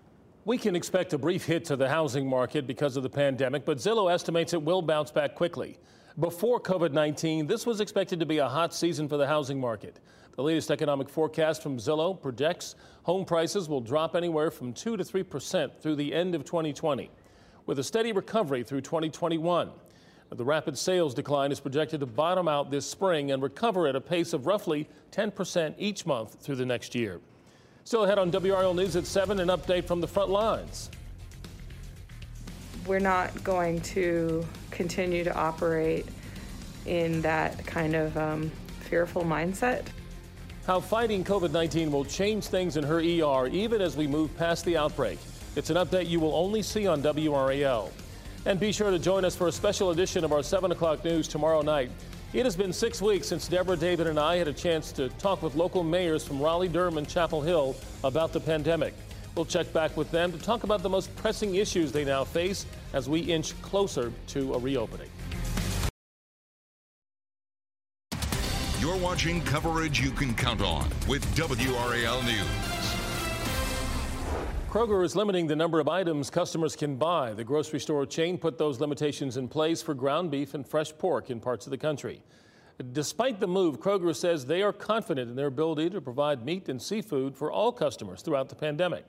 We 0.46 0.56
can 0.56 0.74
expect 0.74 1.12
a 1.12 1.18
brief 1.18 1.44
hit 1.44 1.66
to 1.66 1.76
the 1.76 1.90
housing 1.90 2.26
market 2.26 2.66
because 2.66 2.96
of 2.96 3.02
the 3.02 3.10
pandemic, 3.10 3.66
but 3.66 3.76
Zillow 3.76 4.10
estimates 4.10 4.54
it 4.54 4.62
will 4.62 4.80
bounce 4.80 5.10
back 5.10 5.34
quickly. 5.34 5.76
Before 6.18 6.58
COVID 6.58 6.92
19, 6.92 7.46
this 7.46 7.66
was 7.66 7.82
expected 7.82 8.20
to 8.20 8.26
be 8.26 8.38
a 8.38 8.48
hot 8.48 8.72
season 8.72 9.06
for 9.06 9.18
the 9.18 9.26
housing 9.26 9.60
market. 9.60 10.00
The 10.34 10.42
latest 10.42 10.70
economic 10.70 11.10
forecast 11.10 11.62
from 11.62 11.76
Zillow 11.76 12.18
projects 12.18 12.74
home 13.02 13.26
prices 13.26 13.68
will 13.68 13.82
drop 13.82 14.16
anywhere 14.16 14.50
from 14.50 14.72
2 14.72 14.96
to 14.96 15.04
3 15.04 15.22
percent 15.24 15.82
through 15.82 15.96
the 15.96 16.14
end 16.14 16.34
of 16.34 16.46
2020, 16.46 17.10
with 17.66 17.78
a 17.80 17.84
steady 17.84 18.12
recovery 18.12 18.62
through 18.62 18.80
2021. 18.80 19.68
The 20.30 20.44
rapid 20.44 20.78
sales 20.78 21.12
decline 21.12 21.52
is 21.52 21.60
projected 21.60 22.00
to 22.00 22.06
bottom 22.06 22.48
out 22.48 22.70
this 22.70 22.88
spring 22.88 23.30
and 23.30 23.42
recover 23.42 23.86
at 23.86 23.94
a 23.94 24.00
pace 24.00 24.32
of 24.32 24.46
roughly 24.46 24.88
10 25.10 25.32
percent 25.32 25.76
each 25.78 26.06
month 26.06 26.40
through 26.40 26.56
the 26.56 26.64
next 26.64 26.94
year. 26.94 27.20
Still 27.84 28.04
ahead 28.04 28.18
on 28.18 28.30
WRAL 28.30 28.74
News 28.74 28.96
at 28.96 29.04
7, 29.04 29.38
an 29.38 29.48
update 29.48 29.84
from 29.84 30.00
the 30.00 30.08
front 30.08 30.30
lines. 30.30 30.88
We're 32.86 32.98
not 33.00 33.42
going 33.42 33.80
to 33.80 34.46
continue 34.70 35.24
to 35.24 35.34
operate 35.34 36.06
in 36.84 37.20
that 37.22 37.66
kind 37.66 37.96
of 37.96 38.16
um, 38.16 38.52
fearful 38.80 39.24
mindset. 39.24 39.86
How 40.66 40.80
fighting 40.80 41.24
COVID 41.24 41.50
19 41.50 41.90
will 41.90 42.04
change 42.04 42.46
things 42.46 42.76
in 42.76 42.84
her 42.84 42.98
ER 42.98 43.48
even 43.48 43.80
as 43.80 43.96
we 43.96 44.06
move 44.06 44.36
past 44.36 44.64
the 44.64 44.76
outbreak. 44.76 45.18
It's 45.56 45.70
an 45.70 45.76
update 45.76 46.08
you 46.08 46.20
will 46.20 46.34
only 46.34 46.62
see 46.62 46.86
on 46.86 47.02
WRAL. 47.02 47.90
And 48.44 48.60
be 48.60 48.70
sure 48.70 48.90
to 48.90 48.98
join 48.98 49.24
us 49.24 49.34
for 49.34 49.48
a 49.48 49.52
special 49.52 49.90
edition 49.90 50.24
of 50.24 50.32
our 50.32 50.42
7 50.42 50.70
o'clock 50.70 51.04
news 51.04 51.26
tomorrow 51.26 51.62
night. 51.62 51.90
It 52.32 52.44
has 52.44 52.54
been 52.54 52.72
six 52.72 53.00
weeks 53.00 53.28
since 53.28 53.48
Deborah, 53.48 53.76
David, 53.76 54.06
and 54.06 54.20
I 54.20 54.36
had 54.36 54.46
a 54.46 54.52
chance 54.52 54.92
to 54.92 55.08
talk 55.10 55.42
with 55.42 55.54
local 55.54 55.82
mayors 55.82 56.24
from 56.24 56.40
Raleigh, 56.40 56.68
Durham, 56.68 56.98
and 56.98 57.08
Chapel 57.08 57.40
Hill 57.40 57.74
about 58.04 58.32
the 58.32 58.40
pandemic. 58.40 58.94
We'll 59.36 59.44
check 59.44 59.70
back 59.74 59.94
with 59.98 60.10
them 60.10 60.32
to 60.32 60.38
talk 60.38 60.64
about 60.64 60.82
the 60.82 60.88
most 60.88 61.14
pressing 61.16 61.56
issues 61.56 61.92
they 61.92 62.06
now 62.06 62.24
face 62.24 62.64
as 62.94 63.06
we 63.06 63.20
inch 63.20 63.60
closer 63.60 64.10
to 64.28 64.54
a 64.54 64.58
reopening. 64.58 65.10
You're 68.80 68.96
watching 68.96 69.42
coverage 69.42 70.00
you 70.00 70.10
can 70.10 70.34
count 70.34 70.62
on 70.62 70.88
with 71.06 71.22
WRAL 71.36 72.22
News. 72.24 72.46
Kroger 74.70 75.04
is 75.04 75.14
limiting 75.14 75.46
the 75.46 75.56
number 75.56 75.80
of 75.80 75.88
items 75.88 76.30
customers 76.30 76.74
can 76.74 76.96
buy. 76.96 77.32
The 77.32 77.44
grocery 77.44 77.80
store 77.80 78.06
chain 78.06 78.38
put 78.38 78.56
those 78.56 78.80
limitations 78.80 79.36
in 79.36 79.48
place 79.48 79.82
for 79.82 79.92
ground 79.92 80.30
beef 80.30 80.54
and 80.54 80.66
fresh 80.66 80.96
pork 80.96 81.30
in 81.30 81.40
parts 81.40 81.66
of 81.66 81.70
the 81.70 81.78
country. 81.78 82.22
Despite 82.92 83.40
the 83.40 83.46
move, 83.46 83.80
Kroger 83.80 84.14
says 84.14 84.44
they 84.44 84.62
are 84.62 84.72
confident 84.72 85.30
in 85.30 85.36
their 85.36 85.46
ability 85.46 85.90
to 85.90 86.00
provide 86.00 86.44
meat 86.44 86.68
and 86.68 86.80
seafood 86.80 87.34
for 87.34 87.50
all 87.50 87.72
customers 87.72 88.22
throughout 88.22 88.50
the 88.50 88.54
pandemic. 88.54 89.06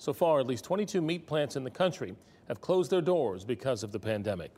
So 0.00 0.14
far, 0.14 0.40
at 0.40 0.46
least 0.46 0.64
22 0.64 1.02
meat 1.02 1.26
plants 1.26 1.56
in 1.56 1.62
the 1.62 1.70
country 1.70 2.14
have 2.48 2.62
closed 2.62 2.90
their 2.90 3.02
doors 3.02 3.44
because 3.44 3.82
of 3.82 3.92
the 3.92 4.00
pandemic. 4.00 4.50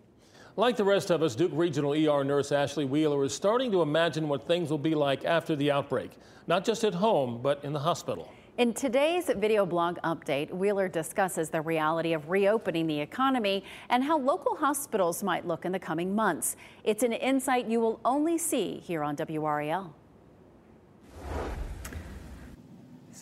Like 0.54 0.76
the 0.76 0.84
rest 0.84 1.10
of 1.10 1.20
us, 1.20 1.34
Duke 1.34 1.50
Regional 1.52 1.94
ER 1.94 2.22
nurse 2.22 2.52
Ashley 2.52 2.84
Wheeler 2.84 3.24
is 3.24 3.34
starting 3.34 3.72
to 3.72 3.82
imagine 3.82 4.28
what 4.28 4.46
things 4.46 4.70
will 4.70 4.78
be 4.78 4.94
like 4.94 5.24
after 5.24 5.56
the 5.56 5.72
outbreak, 5.72 6.12
not 6.46 6.64
just 6.64 6.84
at 6.84 6.94
home, 6.94 7.40
but 7.42 7.58
in 7.64 7.72
the 7.72 7.80
hospital. 7.80 8.30
In 8.56 8.72
today's 8.72 9.32
video 9.36 9.66
blog 9.66 9.98
update, 10.04 10.52
Wheeler 10.52 10.86
discusses 10.86 11.50
the 11.50 11.60
reality 11.60 12.12
of 12.12 12.30
reopening 12.30 12.86
the 12.86 13.00
economy 13.00 13.64
and 13.88 14.04
how 14.04 14.18
local 14.18 14.54
hospitals 14.54 15.24
might 15.24 15.44
look 15.44 15.64
in 15.64 15.72
the 15.72 15.78
coming 15.80 16.14
months. 16.14 16.54
It's 16.84 17.02
an 17.02 17.14
insight 17.14 17.66
you 17.66 17.80
will 17.80 17.98
only 18.04 18.38
see 18.38 18.78
here 18.78 19.02
on 19.02 19.16
WRAL. 19.16 19.92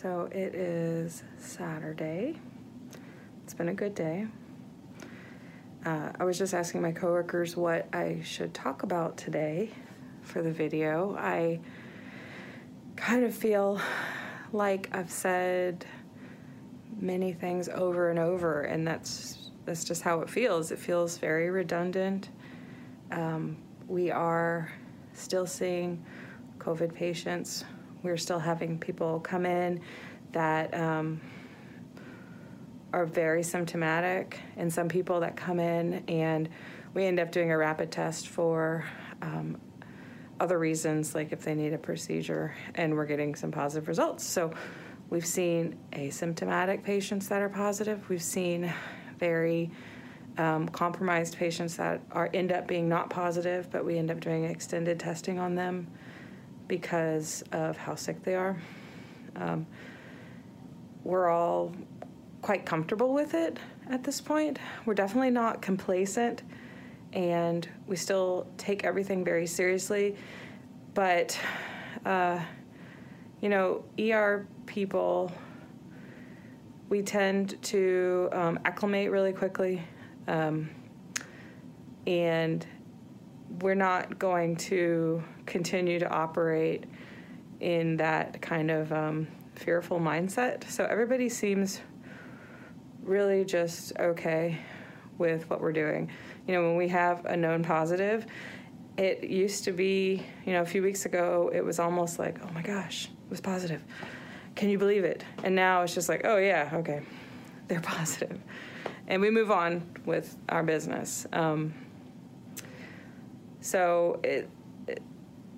So 0.01 0.27
it 0.31 0.55
is 0.55 1.21
Saturday. 1.37 2.35
It's 3.43 3.53
been 3.53 3.69
a 3.69 3.73
good 3.75 3.93
day. 3.93 4.25
Uh, 5.85 6.11
I 6.19 6.23
was 6.23 6.39
just 6.39 6.55
asking 6.55 6.81
my 6.81 6.91
coworkers 6.91 7.55
what 7.55 7.87
I 7.93 8.19
should 8.23 8.51
talk 8.51 8.81
about 8.81 9.15
today 9.15 9.69
for 10.23 10.41
the 10.41 10.51
video. 10.51 11.15
I 11.19 11.59
kind 12.95 13.23
of 13.23 13.35
feel 13.35 13.79
like 14.51 14.89
I've 14.91 15.11
said 15.11 15.85
many 16.99 17.31
things 17.31 17.69
over 17.69 18.09
and 18.09 18.17
over, 18.17 18.63
and 18.63 18.87
that's 18.87 19.51
that's 19.65 19.83
just 19.83 20.01
how 20.01 20.21
it 20.21 20.31
feels. 20.31 20.71
It 20.71 20.79
feels 20.79 21.19
very 21.19 21.51
redundant. 21.51 22.29
Um, 23.11 23.55
we 23.87 24.09
are 24.09 24.71
still 25.13 25.45
seeing 25.45 26.03
COVID 26.57 26.91
patients. 26.91 27.65
We're 28.03 28.17
still 28.17 28.39
having 28.39 28.79
people 28.79 29.19
come 29.19 29.45
in 29.45 29.81
that 30.31 30.73
um, 30.73 31.21
are 32.93 33.05
very 33.05 33.43
symptomatic, 33.43 34.39
and 34.57 34.71
some 34.71 34.89
people 34.89 35.19
that 35.21 35.35
come 35.35 35.59
in 35.59 36.03
and 36.07 36.49
we 36.93 37.05
end 37.05 37.19
up 37.19 37.31
doing 37.31 37.51
a 37.51 37.57
rapid 37.57 37.91
test 37.91 38.27
for 38.27 38.85
um, 39.21 39.57
other 40.39 40.57
reasons, 40.57 41.15
like 41.15 41.31
if 41.31 41.43
they 41.43 41.55
need 41.55 41.73
a 41.73 41.77
procedure, 41.77 42.55
and 42.75 42.93
we're 42.93 43.05
getting 43.05 43.35
some 43.35 43.51
positive 43.51 43.87
results. 43.87 44.25
So 44.25 44.51
we've 45.09 45.25
seen 45.25 45.77
asymptomatic 45.93 46.83
patients 46.83 47.27
that 47.29 47.41
are 47.41 47.49
positive. 47.49 48.09
We've 48.09 48.23
seen 48.23 48.73
very 49.19 49.71
um, 50.37 50.67
compromised 50.69 51.37
patients 51.37 51.77
that 51.77 52.01
are 52.11 52.29
end 52.33 52.51
up 52.51 52.67
being 52.67 52.89
not 52.89 53.09
positive, 53.09 53.69
but 53.71 53.85
we 53.85 53.97
end 53.97 54.09
up 54.09 54.19
doing 54.19 54.45
extended 54.45 54.99
testing 54.99 55.39
on 55.39 55.55
them 55.55 55.87
because 56.67 57.43
of 57.51 57.77
how 57.77 57.95
sick 57.95 58.23
they 58.23 58.35
are. 58.35 58.57
Um, 59.35 59.65
we're 61.03 61.29
all 61.29 61.73
quite 62.41 62.65
comfortable 62.65 63.13
with 63.13 63.33
it 63.33 63.57
at 63.89 64.03
this 64.03 64.21
point. 64.21 64.59
We're 64.85 64.93
definitely 64.93 65.31
not 65.31 65.61
complacent 65.61 66.43
and 67.13 67.67
we 67.87 67.95
still 67.95 68.47
take 68.57 68.83
everything 68.83 69.23
very 69.23 69.47
seriously. 69.47 70.15
But, 70.93 71.37
uh, 72.05 72.39
you 73.41 73.49
know, 73.49 73.83
ER 73.99 74.47
people, 74.65 75.31
we 76.89 77.01
tend 77.01 77.61
to 77.63 78.29
um, 78.31 78.59
acclimate 78.65 79.11
really 79.11 79.33
quickly. 79.33 79.81
Um, 80.27 80.69
and 82.07 82.65
we're 83.59 83.75
not 83.75 84.17
going 84.17 84.55
to 84.55 85.23
continue 85.45 85.99
to 85.99 86.09
operate 86.09 86.85
in 87.59 87.97
that 87.97 88.41
kind 88.41 88.71
of 88.71 88.91
um, 88.91 89.27
fearful 89.55 89.99
mindset. 89.99 90.69
So 90.69 90.85
everybody 90.85 91.29
seems 91.29 91.81
really 93.03 93.45
just 93.45 93.93
okay 93.99 94.57
with 95.17 95.49
what 95.49 95.61
we're 95.61 95.73
doing. 95.73 96.09
You 96.47 96.55
know, 96.55 96.63
when 96.63 96.77
we 96.77 96.87
have 96.89 97.25
a 97.25 97.35
known 97.35 97.63
positive, 97.63 98.25
it 98.97 99.23
used 99.23 99.63
to 99.65 99.71
be, 99.71 100.23
you 100.45 100.53
know, 100.53 100.61
a 100.61 100.65
few 100.65 100.81
weeks 100.81 101.05
ago, 101.05 101.51
it 101.53 101.63
was 101.63 101.79
almost 101.79 102.19
like, 102.19 102.37
oh 102.43 102.51
my 102.53 102.61
gosh, 102.61 103.05
it 103.05 103.29
was 103.29 103.41
positive. 103.41 103.83
Can 104.55 104.69
you 104.69 104.77
believe 104.77 105.03
it? 105.03 105.23
And 105.43 105.55
now 105.55 105.83
it's 105.83 105.93
just 105.93 106.09
like, 106.09 106.21
oh 106.25 106.37
yeah, 106.37 106.69
okay, 106.73 107.01
they're 107.67 107.81
positive. 107.81 108.39
And 109.07 109.21
we 109.21 109.29
move 109.29 109.51
on 109.51 109.83
with 110.05 110.37
our 110.49 110.63
business. 110.63 111.25
Um, 111.33 111.73
so 113.61 114.19
it, 114.23 114.49
it, 114.87 115.01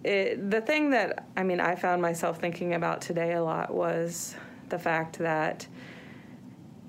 it, 0.04 0.52
the 0.52 0.62
thing 0.62 0.92
that, 0.92 1.26
I 1.36 1.44
mean, 1.44 1.60
I 1.60 1.76
found 1.76 2.02
myself 2.02 2.40
thinking 2.40 2.74
about 2.74 3.02
today 3.02 3.34
a 3.34 3.44
lot 3.44 3.74
was 3.74 4.36
the 4.70 4.78
fact 4.78 5.18
that 5.20 5.66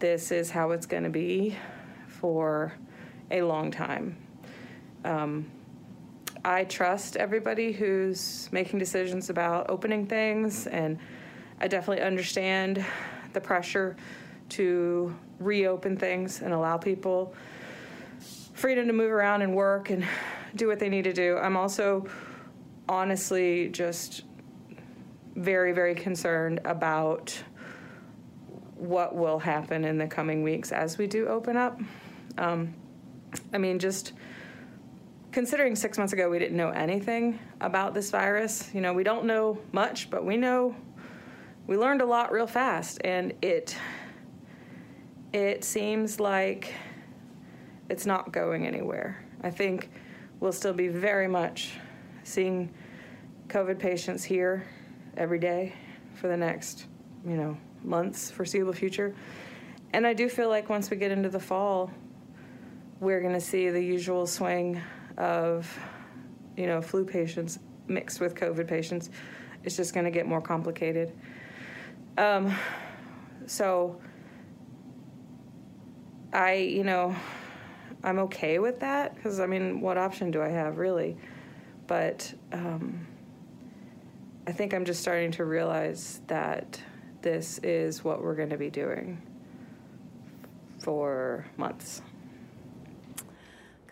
this 0.00 0.33
is 0.33 0.50
how 0.50 0.72
it's 0.72 0.87
going 0.87 1.05
to 1.05 1.11
be 1.11 1.57
for 2.09 2.74
a 3.31 3.42
long 3.42 3.70
time. 3.70 4.16
Um, 5.05 5.50
I 6.44 6.64
trust 6.64 7.16
everybody 7.16 7.72
who's 7.72 8.48
making 8.53 8.79
decisions 8.79 9.31
about 9.31 9.70
opening 9.70 10.07
things, 10.07 10.66
and 10.66 10.98
I 11.61 11.68
definitely 11.68 12.05
understand 12.05 12.85
the 13.33 13.40
pressure 13.40 13.96
to 14.50 15.16
reopen 15.38 15.96
things 15.96 16.42
and 16.42 16.53
allow 16.53 16.77
people 16.77 17.35
freedom 18.53 18.87
to 18.87 18.92
move 18.92 19.11
around 19.11 19.42
and 19.42 19.55
work 19.55 19.90
and 19.90 20.07
do 20.55 20.69
what 20.69 20.79
they 20.79 20.88
need 20.88 21.05
to 21.05 21.12
do. 21.12 21.37
I'm 21.38 21.57
also 21.57 22.07
honestly 22.88 23.69
just 23.69 24.23
very, 25.37 25.73
very 25.73 25.95
concerned 25.95 26.61
about 26.64 27.37
what 28.77 29.14
will 29.14 29.38
happen 29.38 29.85
in 29.85 29.99
the 29.99 30.07
coming 30.07 30.43
weeks 30.43 30.71
as 30.73 30.99
we 30.99 31.07
do 31.07 31.27
open 31.27 31.57
up. 31.57 31.81
Um, 32.38 32.75
I 33.53 33.59
mean, 33.59 33.79
just 33.79 34.12
considering 35.33 35.75
six 35.75 35.99
months 35.99 36.12
ago 36.12 36.31
we 36.31 36.38
didn't 36.38 36.57
know 36.57 36.71
anything 36.71 37.38
about 37.61 37.95
this 37.95 38.11
virus, 38.11 38.71
you 38.73 38.81
know, 38.81 38.93
we 38.93 39.03
don't 39.03 39.25
know 39.25 39.59
much, 39.73 40.11
but 40.11 40.25
we 40.25 40.37
know 40.37 40.77
we 41.67 41.77
learned 41.77 42.03
a 42.03 42.07
lot 42.07 42.31
real 42.31 42.47
fast, 42.47 43.01
and 43.05 43.33
it 43.40 43.77
it 45.33 45.64
seems 45.64 46.21
like 46.21 46.75
it's 47.88 48.07
not 48.07 48.33
going 48.33 48.67
anywhere. 48.67 49.25
I 49.43 49.51
think 49.51 49.90
we'll 50.40 50.53
still 50.53 50.73
be 50.73 50.88
very 50.88 51.29
much 51.29 51.73
seeing 52.23 52.73
COVID 53.49 53.79
patients 53.79 54.25
here 54.25 54.66
every 55.16 55.38
day 55.38 55.75
for 56.14 56.29
the 56.29 56.37
next, 56.37 56.87
you 57.27 57.37
know, 57.37 57.57
months, 57.83 58.31
foreseeable 58.31 58.73
future. 58.73 59.14
And 59.92 60.07
I 60.07 60.12
do 60.12 60.29
feel 60.29 60.49
like 60.49 60.68
once 60.68 60.90
we 60.90 60.97
get 60.97 61.11
into 61.11 61.29
the 61.29 61.40
fall, 61.40 61.90
we're 63.01 63.20
going 63.20 63.35
to 63.35 63.40
see 63.40 63.70
the 63.70 63.83
usual 63.83 64.27
swing 64.27 64.81
of, 65.18 65.79
you 66.57 66.66
know, 66.66 66.81
flu 66.81 67.05
patients 67.05 67.59
mixed 67.87 68.20
with 68.20 68.35
COVID 68.35 68.66
patients. 68.66 69.11
It's 69.62 69.77
just 69.77 69.94
going 69.94 70.05
to 70.05 70.11
get 70.11 70.27
more 70.27 70.40
complicated. 70.40 71.12
Um, 72.16 72.55
so 73.47 74.01
I, 76.33 76.55
you 76.55 76.85
know, 76.85 77.14
I'm 78.05 78.19
okay 78.21 78.59
with 78.59 78.81
that 78.81 79.17
because 79.17 79.40
I 79.40 79.47
mean, 79.47 79.81
what 79.81 79.97
option 79.97 80.31
do 80.31 80.43
I 80.43 80.49
have 80.49 80.77
really? 80.77 81.17
But 81.87 82.33
um, 82.53 83.07
I 84.47 84.53
think 84.53 84.75
I'm 84.75 84.85
just 84.85 85.01
starting 85.01 85.33
to 85.33 85.45
realize 85.47 86.21
that 86.27 86.81
this 87.23 87.59
is 87.62 88.05
what 88.05 88.23
we're 88.23 88.35
going 88.35 88.51
to 88.51 88.59
be 88.59 88.69
doing 88.69 89.21
for 90.79 91.47
months. 91.57 92.03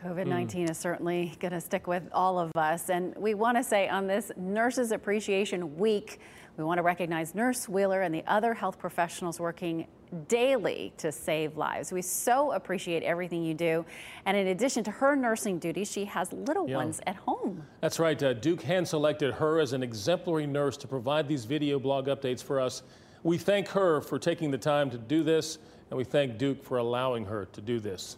COVID 0.05 0.27
19 0.27 0.67
mm. 0.67 0.71
is 0.71 0.77
certainly 0.77 1.35
going 1.41 1.53
to 1.53 1.61
stick 1.61 1.87
with 1.87 2.03
all 2.13 2.39
of 2.39 2.51
us. 2.55 2.91
And 2.91 3.17
we 3.17 3.33
want 3.33 3.57
to 3.57 3.63
say 3.63 3.89
on 3.89 4.07
this 4.07 4.31
Nurses 4.37 4.93
Appreciation 4.93 5.77
Week, 5.79 6.21
we 6.59 6.65
want 6.65 6.79
to 6.79 6.83
recognize 6.83 7.35
Nurse 7.35 7.67
Wheeler 7.67 8.03
and 8.03 8.15
the 8.15 8.25
other 8.27 8.53
health 8.53 8.79
professionals 8.79 9.41
working 9.41 9.87
daily 10.29 10.93
to 10.99 11.11
save 11.11 11.57
lives. 11.57 11.93
We 11.93 12.03
so 12.03 12.53
appreciate 12.53 13.03
everything 13.03 13.43
you 13.45 13.55
do. 13.55 13.85
And 14.27 14.37
in 14.37 14.49
addition 14.49 14.85
to 14.85 14.91
her 14.91 15.17
nursing 15.17 15.59
duties, 15.59 15.91
she 15.91 16.05
has 16.07 16.33
little 16.33 16.69
yeah. 16.69 16.77
ones 16.77 17.01
at 17.07 17.17
home. 17.17 17.67
That's 17.81 17.99
right. 17.99 18.21
Uh, 18.23 18.35
Duke 18.35 18.63
hand 18.63 18.87
selected 18.87 19.35
her 19.35 19.59
as 19.59 19.73
an 19.73 19.83
exemplary 19.83 20.47
nurse 20.47 20.77
to 20.79 20.89
provide 20.89 21.29
these 21.29 21.45
video 21.45 21.79
blog 21.79 22.07
updates 22.07 22.43
for 22.43 22.61
us 22.61 22.83
We 23.25 23.39
thank 23.39 23.69
her 23.69 24.01
for 24.01 24.19
taking 24.19 24.51
the 24.51 24.59
time 24.59 24.91
to 24.91 24.99
do 24.99 25.23
this, 25.23 25.59
and 25.91 25.97
we 25.97 26.03
thank 26.03 26.39
Duke 26.39 26.63
for 26.65 26.79
allowing 26.79 27.25
her 27.27 27.47
to 27.53 27.61
do 27.61 27.79
this. 27.79 28.17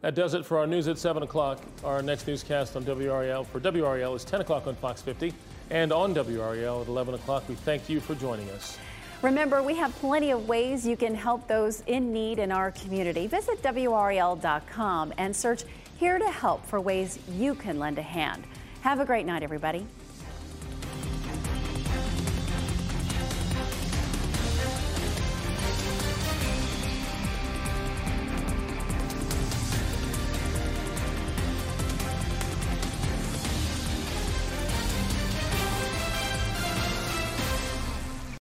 That 0.00 0.14
does 0.14 0.34
it 0.34 0.46
for 0.46 0.58
our 0.58 0.66
news 0.66 0.86
at 0.88 0.96
7 0.96 1.22
o'clock. 1.22 1.60
Our 1.84 2.02
next 2.02 2.26
newscast 2.26 2.76
on 2.76 2.84
WRAL 2.84 3.44
for 3.44 3.60
WRAL 3.60 4.14
is 4.14 4.24
10 4.24 4.40
o'clock 4.40 4.66
on 4.66 4.76
Fox 4.76 5.02
50 5.02 5.34
and 5.70 5.92
on 5.92 6.14
WRAL 6.14 6.82
at 6.82 6.88
11 6.88 7.14
o'clock. 7.14 7.48
We 7.48 7.56
thank 7.56 7.88
you 7.88 8.00
for 8.00 8.14
joining 8.14 8.48
us. 8.50 8.78
Remember, 9.20 9.64
we 9.64 9.74
have 9.74 9.92
plenty 9.96 10.30
of 10.30 10.48
ways 10.48 10.86
you 10.86 10.96
can 10.96 11.12
help 11.12 11.48
those 11.48 11.82
in 11.88 12.12
need 12.12 12.38
in 12.38 12.52
our 12.52 12.70
community. 12.70 13.26
Visit 13.26 13.60
WRAL.com 13.62 15.12
and 15.18 15.34
search 15.34 15.64
Here 15.98 16.20
to 16.20 16.30
Help 16.30 16.64
for 16.66 16.80
ways 16.80 17.18
you 17.32 17.56
can 17.56 17.80
lend 17.80 17.98
a 17.98 18.02
hand. 18.02 18.44
Have 18.82 19.00
a 19.00 19.04
great 19.04 19.26
night, 19.26 19.42
everybody. 19.42 19.86